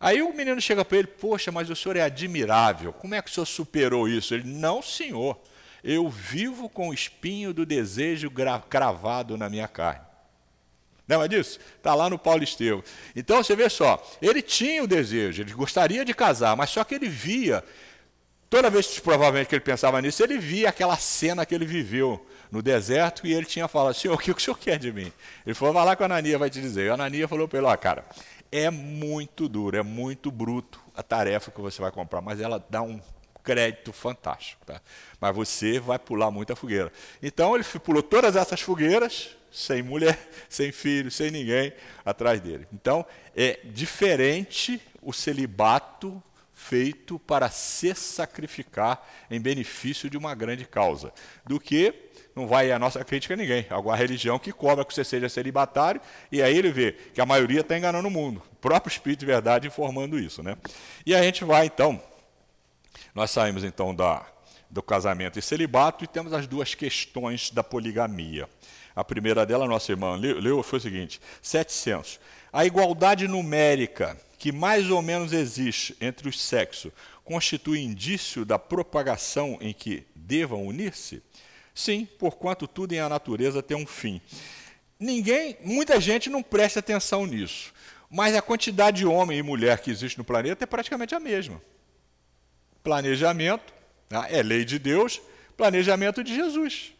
[0.00, 3.30] Aí o menino chega para ele, poxa, mas o senhor é admirável, como é que
[3.30, 4.34] o senhor superou isso?
[4.34, 5.38] Ele, não, senhor,
[5.84, 8.32] eu vivo com o espinho do desejo
[8.68, 10.09] cravado na minha carne.
[11.10, 11.58] Lembra disso?
[11.76, 12.84] Está lá no Paulo Estevão.
[13.16, 16.94] Então você vê só, ele tinha o desejo, ele gostaria de casar, mas só que
[16.94, 17.64] ele via,
[18.48, 22.24] toda vez que provavelmente que ele pensava nisso, ele via aquela cena que ele viveu
[22.48, 25.12] no deserto e ele tinha falado, senhor, o que o senhor quer de mim?
[25.44, 26.86] Ele falou, vai lá que a Anania vai te dizer.
[26.86, 28.04] E a Anania falou para ele, ó, cara,
[28.52, 32.82] é muito duro, é muito bruto a tarefa que você vai comprar, mas ela dá
[32.82, 33.00] um
[33.42, 34.64] crédito fantástico.
[34.64, 34.80] Tá?
[35.20, 36.92] Mas você vai pular muita fogueira.
[37.20, 41.72] Então ele pulou todas essas fogueiras, sem mulher, sem filho, sem ninguém
[42.04, 42.66] atrás dele.
[42.72, 43.04] Então
[43.36, 46.22] é diferente o celibato
[46.60, 51.12] feito para se sacrificar em benefício de uma grande causa,
[51.46, 51.94] do que
[52.36, 53.66] não vai a nossa crítica a ninguém.
[53.70, 57.60] Alguma religião que cobra que você seja celibatário, e aí ele vê que a maioria
[57.60, 58.42] está enganando o mundo.
[58.52, 60.42] O próprio Espírito de Verdade informando isso.
[60.42, 60.56] Né?
[61.04, 62.00] E a gente vai, então,
[63.14, 64.24] Nós saímos então da,
[64.68, 68.48] do casamento e celibato e temos as duas questões da poligamia.
[69.00, 72.20] A primeira dela, nossa irmã leu, foi o seguinte: 700.
[72.52, 76.92] A igualdade numérica que mais ou menos existe entre os sexos
[77.24, 81.22] constitui indício da propagação em que devam unir-se?
[81.74, 84.20] Sim, porquanto tudo em a natureza tem um fim.
[84.98, 87.72] Ninguém, muita gente não presta atenção nisso,
[88.10, 91.60] mas a quantidade de homem e mulher que existe no planeta é praticamente a mesma.
[92.82, 93.72] Planejamento,
[94.08, 94.26] tá?
[94.30, 95.22] é lei de Deus,
[95.56, 96.92] planejamento de Jesus.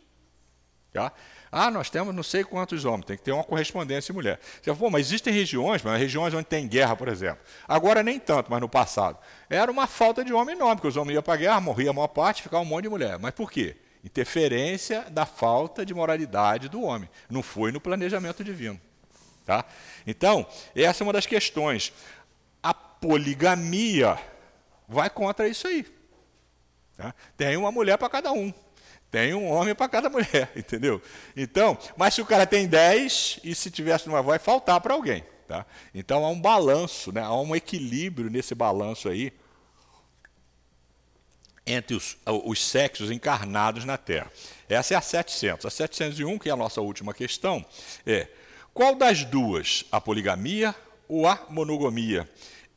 [0.92, 1.12] Tá?
[1.52, 4.38] Ah, nós temos não sei quantos homens, tem que ter uma correspondência mulher.
[4.62, 7.40] Você fala, mas existem regiões, mas regiões onde tem guerra, por exemplo.
[7.66, 9.18] Agora nem tanto, mas no passado.
[9.48, 11.92] Era uma falta de homem enorme, porque os homens iam para a guerra, morria a
[11.92, 13.18] maior parte, ficava um monte de mulher.
[13.18, 13.76] Mas por quê?
[14.04, 17.10] Interferência da falta de moralidade do homem.
[17.28, 18.80] Não foi no planejamento divino.
[19.44, 19.64] Tá?
[20.06, 20.46] Então,
[20.76, 21.92] essa é uma das questões.
[22.62, 24.16] A poligamia
[24.88, 25.84] vai contra isso aí.
[26.96, 27.12] Tá?
[27.36, 28.54] Tem uma mulher para cada um.
[29.10, 31.02] Tem um homem para cada mulher, entendeu?
[31.36, 35.24] Então, mas se o cara tem 10 e se tivesse uma vai faltar para alguém,
[35.48, 35.66] tá?
[35.94, 37.20] Então há um balanço, né?
[37.20, 39.32] Há um equilíbrio nesse balanço aí
[41.66, 44.30] entre os, os sexos encarnados na Terra.
[44.68, 45.66] Essa é a 700.
[45.66, 47.64] A 701, que é a nossa última questão,
[48.06, 48.28] é
[48.72, 50.74] qual das duas, a poligamia
[51.08, 52.28] ou a monogamia,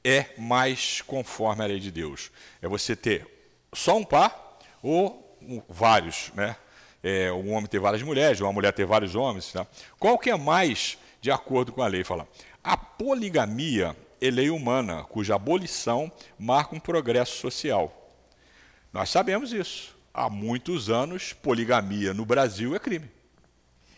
[0.04, 2.32] é mais conforme à lei de Deus?
[2.62, 3.28] É você ter
[3.74, 5.23] só um par ou
[5.68, 6.56] vários, né?
[7.02, 9.52] É, um homem ter várias mulheres, uma mulher ter vários homens.
[9.52, 9.68] Tá?
[10.00, 12.04] Qual que é mais de acordo com a lei?
[12.04, 12.28] Fala,
[12.64, 17.92] a poligamia é lei humana, cuja abolição marca um progresso social.
[18.94, 19.98] Nós sabemos isso.
[20.14, 23.10] Há muitos anos, poligamia no Brasil é crime.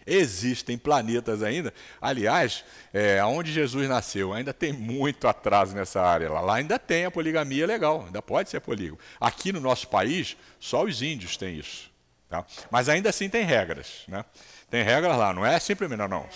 [0.07, 1.73] Existem planetas ainda.
[1.99, 6.31] Aliás, é, onde Jesus nasceu, ainda tem muito atraso nessa área.
[6.31, 8.99] Lá, lá ainda tem a poligamia legal, ainda pode ser polígamo.
[9.19, 11.89] Aqui no nosso país, só os índios têm isso.
[12.29, 12.45] Tá?
[12.69, 14.03] Mas ainda assim tem regras.
[14.07, 14.23] Né?
[14.69, 16.29] Tem regras lá, não é simplesmente, não, não.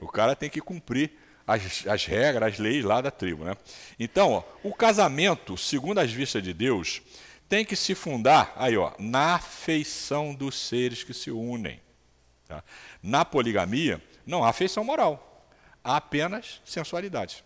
[0.00, 1.12] O cara tem que cumprir
[1.46, 3.44] as, as regras, as leis lá da tribo.
[3.44, 3.56] Né?
[3.98, 7.00] Então, ó, o casamento, segundo as vistas de Deus,
[7.48, 11.80] tem que se fundar aí, ó, na afeição dos seres que se unem.
[12.46, 12.62] Tá?
[13.02, 15.46] Na poligamia, não há afeição moral,
[15.82, 17.44] há apenas sensualidade.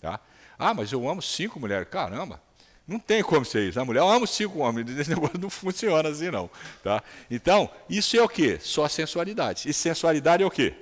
[0.00, 0.20] Tá?
[0.58, 1.88] Ah, mas eu amo cinco mulheres.
[1.88, 2.40] Caramba,
[2.86, 3.80] não tem como ser isso.
[3.80, 4.90] A mulher, eu amo cinco homens.
[4.98, 6.50] Esse negócio não funciona assim, não.
[6.82, 7.02] Tá?
[7.30, 8.58] Então, isso é o quê?
[8.60, 9.68] Só sensualidade.
[9.68, 10.74] E sensualidade é o quê?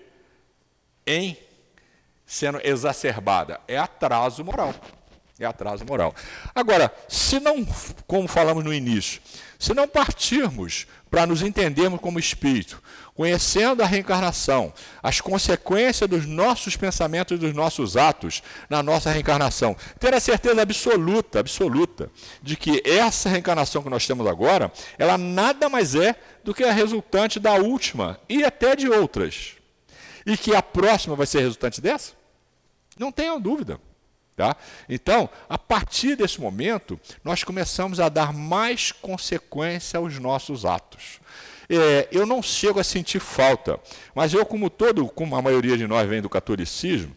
[1.06, 1.36] Em
[2.26, 3.60] sendo exacerbada.
[3.66, 4.74] É atraso moral.
[5.38, 6.14] É atraso moral.
[6.54, 7.64] Agora, se não,
[8.06, 9.22] como falamos no início,
[9.58, 12.82] se não partirmos para nos entendermos como espírito,
[13.18, 19.76] conhecendo a reencarnação, as consequências dos nossos pensamentos e dos nossos atos na nossa reencarnação,
[19.98, 25.68] ter a certeza absoluta, absoluta, de que essa reencarnação que nós temos agora, ela nada
[25.68, 26.14] mais é
[26.44, 29.56] do que a resultante da última e até de outras.
[30.24, 32.12] E que a próxima vai ser resultante dessa?
[32.96, 33.80] Não tenham dúvida.
[34.36, 34.56] Tá?
[34.88, 41.18] Então, a partir desse momento, nós começamos a dar mais consequência aos nossos atos.
[41.70, 43.78] É, eu não chego a sentir falta,
[44.14, 47.14] mas eu, como todo, como a maioria de nós vem do catolicismo,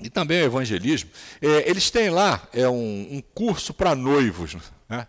[0.00, 1.10] e também o evangelismo,
[1.42, 4.56] é, eles têm lá é, um, um curso para noivos.
[4.88, 5.06] Né?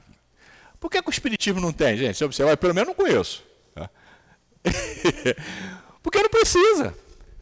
[0.79, 2.17] Por que, que, o Espiritismo não tem, gente?
[2.17, 3.43] Você observa, pelo menos não conheço.
[3.75, 3.89] Tá?
[6.01, 6.95] Porque não precisa.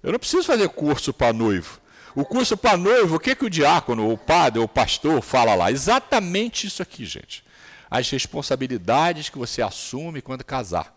[0.04, 1.80] Eu não preciso fazer curso para noivo.
[2.14, 5.72] O curso para noivo, o que, que o diácono, o padre, o pastor fala lá?
[5.72, 7.46] Exatamente isso aqui, gente.
[7.90, 10.97] As responsabilidades que você assume quando casar.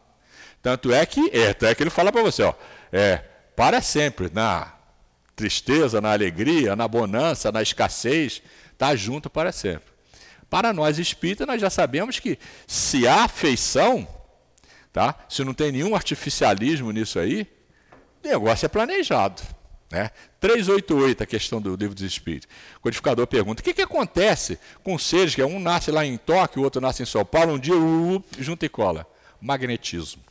[0.62, 2.54] Tanto é que, é, é que ele fala para você, ó,
[2.92, 3.18] é,
[3.56, 4.72] para sempre, na
[5.34, 8.42] tristeza, na alegria, na bonança, na escassez,
[8.72, 9.90] está junto para sempre.
[10.50, 14.06] Para nós espíritas, nós já sabemos que se há afeição,
[14.92, 15.14] tá?
[15.28, 17.46] se não tem nenhum artificialismo nisso aí,
[18.22, 19.42] o negócio é planejado.
[19.90, 20.10] Né?
[20.40, 22.48] 388, a questão do livro dos Espíritos.
[22.76, 26.60] O codificador pergunta: o que, que acontece com seres que um nasce lá em Tóquio,
[26.60, 29.04] o outro nasce em São Paulo, um dia uh, junta e cola?
[29.40, 30.22] Magnetismo.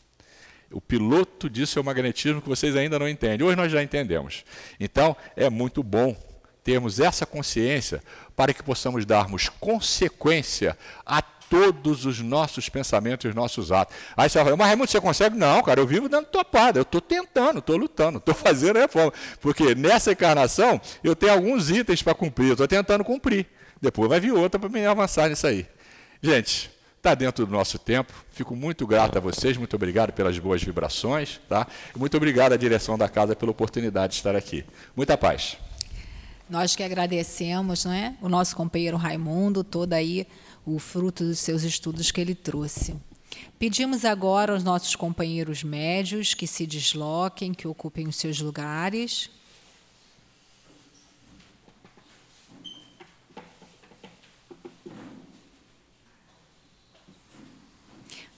[0.72, 3.46] O piloto disso é o magnetismo que vocês ainda não entendem.
[3.46, 4.44] Hoje nós já entendemos.
[4.80, 6.16] Então, é muito bom
[6.64, 8.04] termos essa consciência
[8.36, 13.96] para que possamos darmos consequência a todos os nossos pensamentos e os nossos atos.
[14.16, 15.36] Aí você vai mas Raimundo, você consegue?
[15.36, 19.12] Não, cara, eu vivo dando topada, eu estou tentando, estou lutando, estou fazendo reforma.
[19.42, 23.48] Porque nessa encarnação eu tenho alguns itens para cumprir, eu estou tentando cumprir.
[23.82, 25.66] Depois vai vir outra para me avançar nisso aí.
[26.22, 26.70] Gente,
[27.00, 28.14] está dentro do nosso tempo.
[28.32, 31.66] Fico muito grato a vocês, muito obrigado pelas boas vibrações, tá?
[31.96, 34.64] Muito obrigado à direção da casa pela oportunidade de estar aqui.
[34.96, 35.58] Muita paz.
[36.50, 38.16] Nós que agradecemos, não é?
[38.22, 40.28] O nosso companheiro Raimundo, todo aí
[40.66, 42.96] o fruto dos seus estudos que ele trouxe.
[43.58, 49.30] Pedimos agora aos nossos companheiros médios que se desloquem, que ocupem os seus lugares.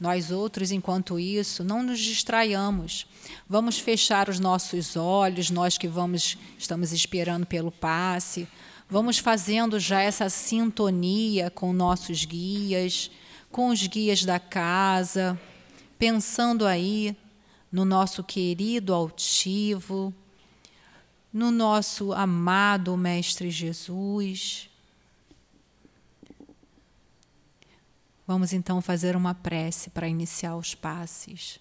[0.02, 3.06] Nós outros, enquanto isso, não nos distraiamos.
[3.47, 8.47] Vamos fechar os nossos olhos, nós que vamos estamos esperando pelo passe.
[8.89, 13.12] Vamos fazendo já essa sintonia com nossos guias,
[13.52, 15.39] com os guias da casa,
[15.99, 17.16] pensando aí
[17.72, 20.12] no nosso querido altivo,
[21.32, 24.70] no nosso amado Mestre Jesus.
[28.32, 31.59] Vamos então fazer uma prece para iniciar os passes.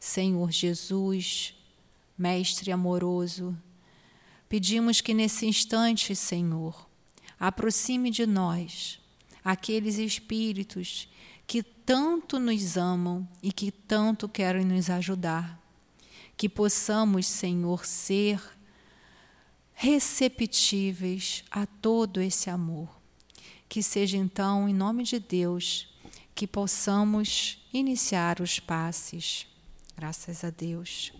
[0.00, 1.54] Senhor Jesus,
[2.18, 3.56] Mestre amoroso,
[4.48, 6.88] pedimos que nesse instante, Senhor,
[7.38, 8.98] aproxime de nós
[9.44, 11.08] aqueles espíritos
[11.46, 15.56] que tanto nos amam e que tanto querem nos ajudar.
[16.36, 18.42] Que possamos, Senhor, ser
[19.72, 23.05] receptíveis a todo esse amor
[23.68, 25.88] que seja então, em nome de Deus,
[26.34, 29.46] que possamos iniciar os passes.
[29.96, 31.12] Graças a Deus.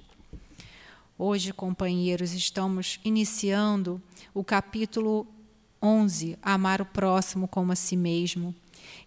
[1.18, 4.01] Hoje, companheiros, estamos iniciando
[4.34, 5.26] o capítulo
[5.82, 8.55] 11, Amar o próximo como a si mesmo.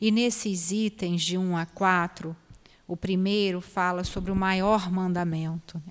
[0.01, 2.35] E nesses itens de 1 a 4,
[2.87, 5.81] o primeiro fala sobre o maior mandamento.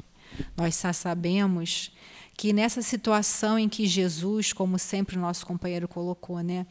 [0.57, 1.93] Nós só sabemos
[2.37, 6.67] que nessa situação em que Jesus, como sempre o nosso companheiro colocou, né,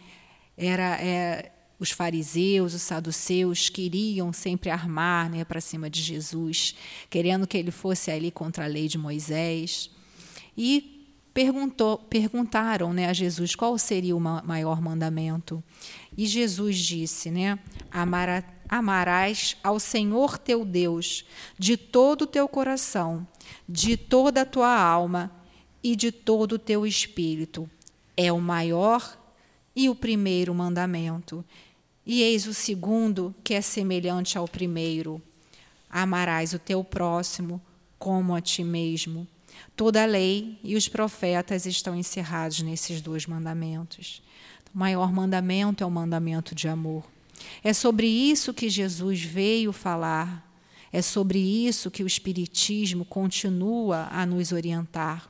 [0.58, 6.76] era é, os fariseus, os saduceus queriam sempre armar né, para cima de Jesus,
[7.10, 9.92] querendo que ele fosse ali contra a lei de Moisés.
[10.58, 15.64] E perguntou, perguntaram né, a Jesus qual seria o maior mandamento.
[16.18, 17.60] E Jesus disse: né,
[17.92, 21.26] Amara, Amarás ao Senhor teu Deus
[21.58, 23.26] de todo o teu coração,
[23.68, 25.32] de toda a tua alma
[25.82, 27.70] e de todo o teu espírito.
[28.16, 29.18] É o maior
[29.78, 31.46] e o primeiro mandamento.
[32.04, 35.22] E eis o segundo, que é semelhante ao primeiro:
[35.88, 37.62] amarás o teu próximo
[38.00, 39.28] como a ti mesmo.
[39.76, 44.24] Toda a lei e os profetas estão encerrados nesses dois mandamentos.
[44.74, 47.04] O maior mandamento é o mandamento de amor.
[47.64, 50.44] É sobre isso que Jesus veio falar.
[50.92, 55.30] É sobre isso que o Espiritismo continua a nos orientar.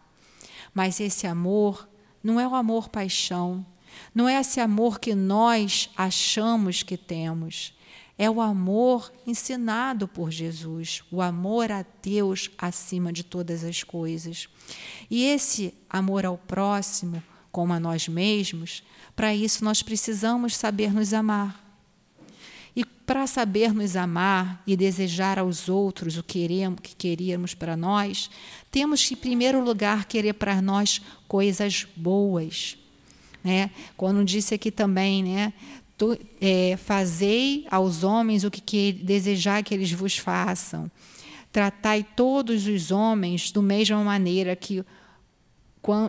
[0.74, 1.90] Mas esse amor
[2.24, 3.66] não é o amor-paixão,
[4.14, 7.74] não é esse amor que nós achamos que temos.
[8.18, 14.50] É o amor ensinado por Jesus, o amor a Deus acima de todas as coisas.
[15.10, 17.22] E esse amor ao próximo,
[17.52, 18.82] como a nós mesmos,
[19.16, 21.64] para isso nós precisamos saber nos amar.
[22.76, 28.32] E para saber nos amar e desejar aos outros o queremos, que queríamos para nós,
[28.72, 32.78] temos que, em primeiro lugar, querer para nós coisas boas
[33.44, 33.72] né?
[33.96, 35.54] Quando disse aqui também, né?
[35.98, 40.92] Tu, é, fazei aos homens o que, que desejar que eles vos façam.
[41.52, 44.86] Tratai todos os homens da mesma maneira que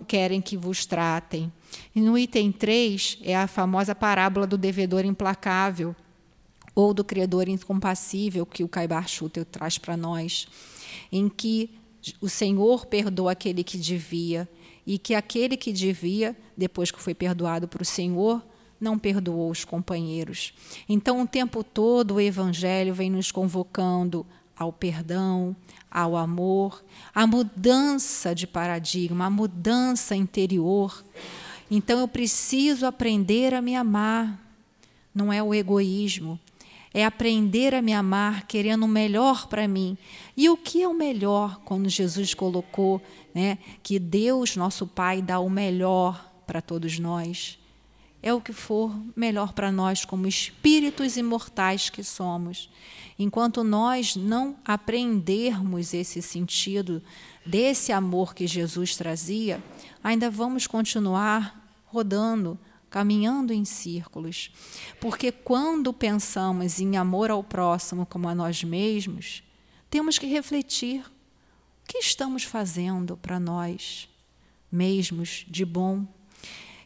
[0.06, 1.52] querem que vos tratem.
[1.94, 5.94] E no item 3 é a famosa parábola do devedor implacável
[6.74, 10.46] ou do credor incompassível que o Caibar Schutter traz para nós,
[11.10, 11.70] em que
[12.20, 14.48] o Senhor perdoa aquele que devia
[14.88, 18.42] e que aquele que devia, depois que foi perdoado para o Senhor,
[18.80, 20.54] não perdoou os companheiros.
[20.88, 24.24] Então, o tempo todo, o Evangelho vem nos convocando
[24.56, 25.54] ao perdão,
[25.90, 26.82] ao amor,
[27.14, 31.04] à mudança de paradigma, à mudança interior.
[31.70, 34.42] Então, eu preciso aprender a me amar.
[35.14, 36.40] Não é o egoísmo,
[36.92, 39.96] é aprender a me amar, querendo o melhor para mim.
[40.36, 43.02] E o que é o melhor quando Jesus colocou
[43.34, 47.58] né, que Deus, nosso Pai, dá o melhor para todos nós.
[48.22, 52.68] É o que for melhor para nós, como espíritos imortais que somos.
[53.18, 57.02] Enquanto nós não aprendermos esse sentido
[57.44, 59.62] desse amor que Jesus trazia,
[60.02, 62.58] ainda vamos continuar rodando,
[62.90, 64.50] caminhando em círculos.
[65.00, 69.42] Porque quando pensamos em amor ao próximo como a nós mesmos,
[69.90, 71.04] temos que refletir
[71.86, 74.08] que estamos fazendo para nós
[74.70, 76.06] mesmos de bom?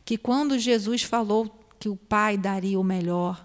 [0.04, 3.44] Que quando Jesus falou que o Pai daria o melhor,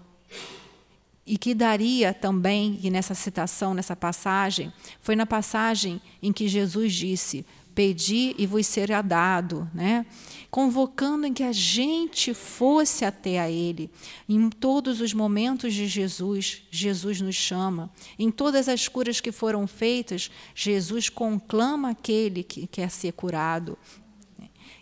[1.28, 6.94] e que daria também, e nessa citação, nessa passagem, foi na passagem em que Jesus
[6.94, 7.44] disse:
[7.78, 10.04] Pedi e vos será dado, né?
[10.50, 13.88] convocando em que a gente fosse até a Ele.
[14.28, 17.88] Em todos os momentos de Jesus, Jesus nos chama.
[18.18, 23.78] Em todas as curas que foram feitas, Jesus conclama aquele que quer ser curado.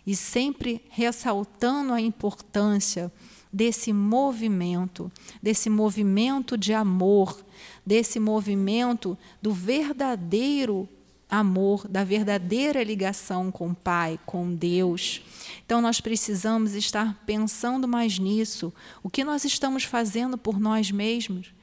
[0.03, 3.13] E sempre ressaltando a importância
[3.53, 7.45] desse movimento, desse movimento de amor,
[7.85, 10.89] desse movimento do verdadeiro
[11.29, 15.21] amor, da verdadeira ligação com o Pai, com Deus.
[15.65, 18.73] Então nós precisamos estar pensando mais nisso.
[19.03, 21.53] O que nós estamos fazendo por nós mesmos?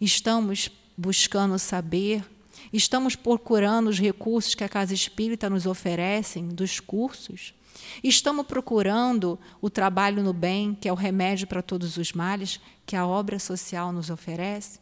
[0.00, 2.24] Estamos buscando saber,
[2.72, 7.54] estamos procurando os recursos que a Casa Espírita nos oferecem, dos cursos.
[8.04, 12.94] Estamos procurando o trabalho no bem, que é o remédio para todos os males, que
[12.94, 14.81] a obra social nos oferece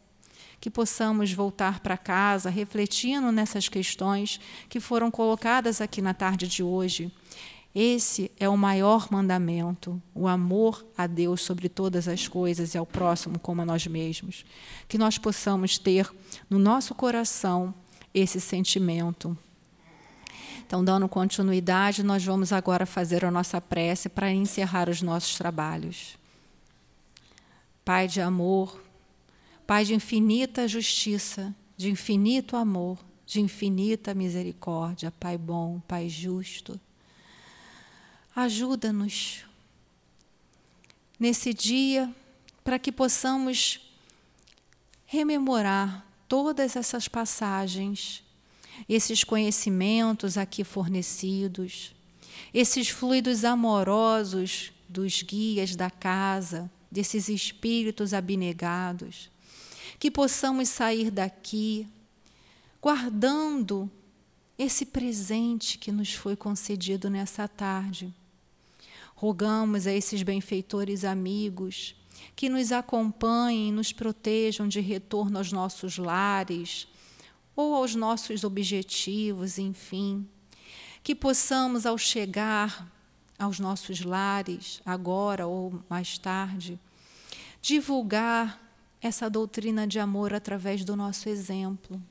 [0.61, 4.39] que possamos voltar para casa refletindo nessas questões
[4.69, 7.11] que foram colocadas aqui na tarde de hoje.
[7.73, 12.85] Esse é o maior mandamento, o amor a Deus sobre todas as coisas e ao
[12.85, 14.45] próximo como a nós mesmos.
[14.87, 16.07] Que nós possamos ter
[16.47, 17.73] no nosso coração
[18.13, 19.35] esse sentimento.
[20.67, 26.17] Então, dando continuidade, nós vamos agora fazer a nossa prece para encerrar os nossos trabalhos.
[27.83, 28.79] Pai de amor,
[29.71, 36.77] Pai de infinita justiça, de infinito amor, de infinita misericórdia, Pai bom, Pai justo.
[38.35, 39.45] Ajuda-nos
[41.17, 42.13] nesse dia
[42.65, 43.79] para que possamos
[45.05, 48.25] rememorar todas essas passagens,
[48.89, 51.95] esses conhecimentos aqui fornecidos,
[52.53, 59.31] esses fluidos amorosos dos guias da casa, desses espíritos abnegados
[59.99, 61.87] que possamos sair daqui
[62.81, 63.89] guardando
[64.57, 68.13] esse presente que nos foi concedido nessa tarde.
[69.15, 71.95] Rogamos a esses benfeitores amigos
[72.35, 76.87] que nos acompanhem nos protejam de retorno aos nossos lares
[77.55, 80.27] ou aos nossos objetivos, enfim.
[81.03, 82.91] Que possamos, ao chegar
[83.37, 86.79] aos nossos lares, agora ou mais tarde,
[87.61, 88.59] divulgar
[89.01, 92.01] essa doutrina de amor através do nosso exemplo.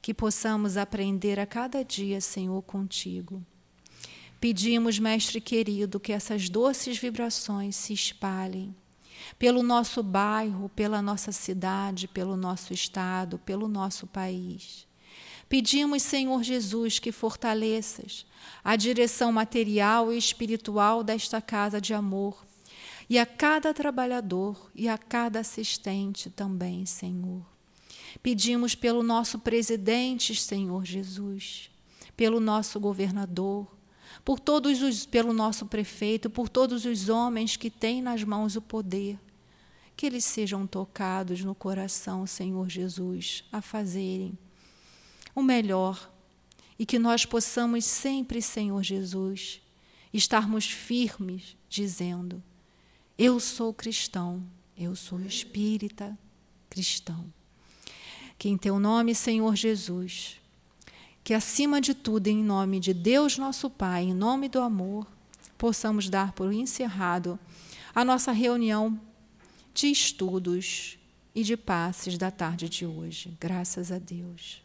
[0.00, 3.44] Que possamos aprender a cada dia, Senhor, contigo.
[4.40, 8.74] Pedimos, Mestre querido, que essas doces vibrações se espalhem
[9.38, 14.86] pelo nosso bairro, pela nossa cidade, pelo nosso estado, pelo nosso país.
[15.46, 18.24] Pedimos, Senhor Jesus, que fortaleças
[18.64, 22.46] a direção material e espiritual desta casa de amor
[23.10, 27.44] e a cada trabalhador e a cada assistente também, Senhor.
[28.22, 31.72] Pedimos pelo nosso presidente, Senhor Jesus,
[32.16, 33.66] pelo nosso governador,
[34.24, 38.62] por todos os, pelo nosso prefeito, por todos os homens que têm nas mãos o
[38.62, 39.18] poder,
[39.96, 44.38] que eles sejam tocados no coração, Senhor Jesus, a fazerem
[45.34, 46.08] o melhor
[46.78, 49.60] e que nós possamos sempre, Senhor Jesus,
[50.12, 52.40] estarmos firmes, dizendo:
[53.22, 54.42] eu sou cristão,
[54.74, 56.18] eu sou espírita
[56.70, 57.30] cristão.
[58.38, 60.40] Que em teu nome, Senhor Jesus,
[61.22, 65.06] que acima de tudo, em nome de Deus nosso Pai, em nome do amor,
[65.58, 67.38] possamos dar por encerrado
[67.94, 68.98] a nossa reunião
[69.74, 70.98] de estudos
[71.34, 73.36] e de passes da tarde de hoje.
[73.38, 74.62] Graças a Deus.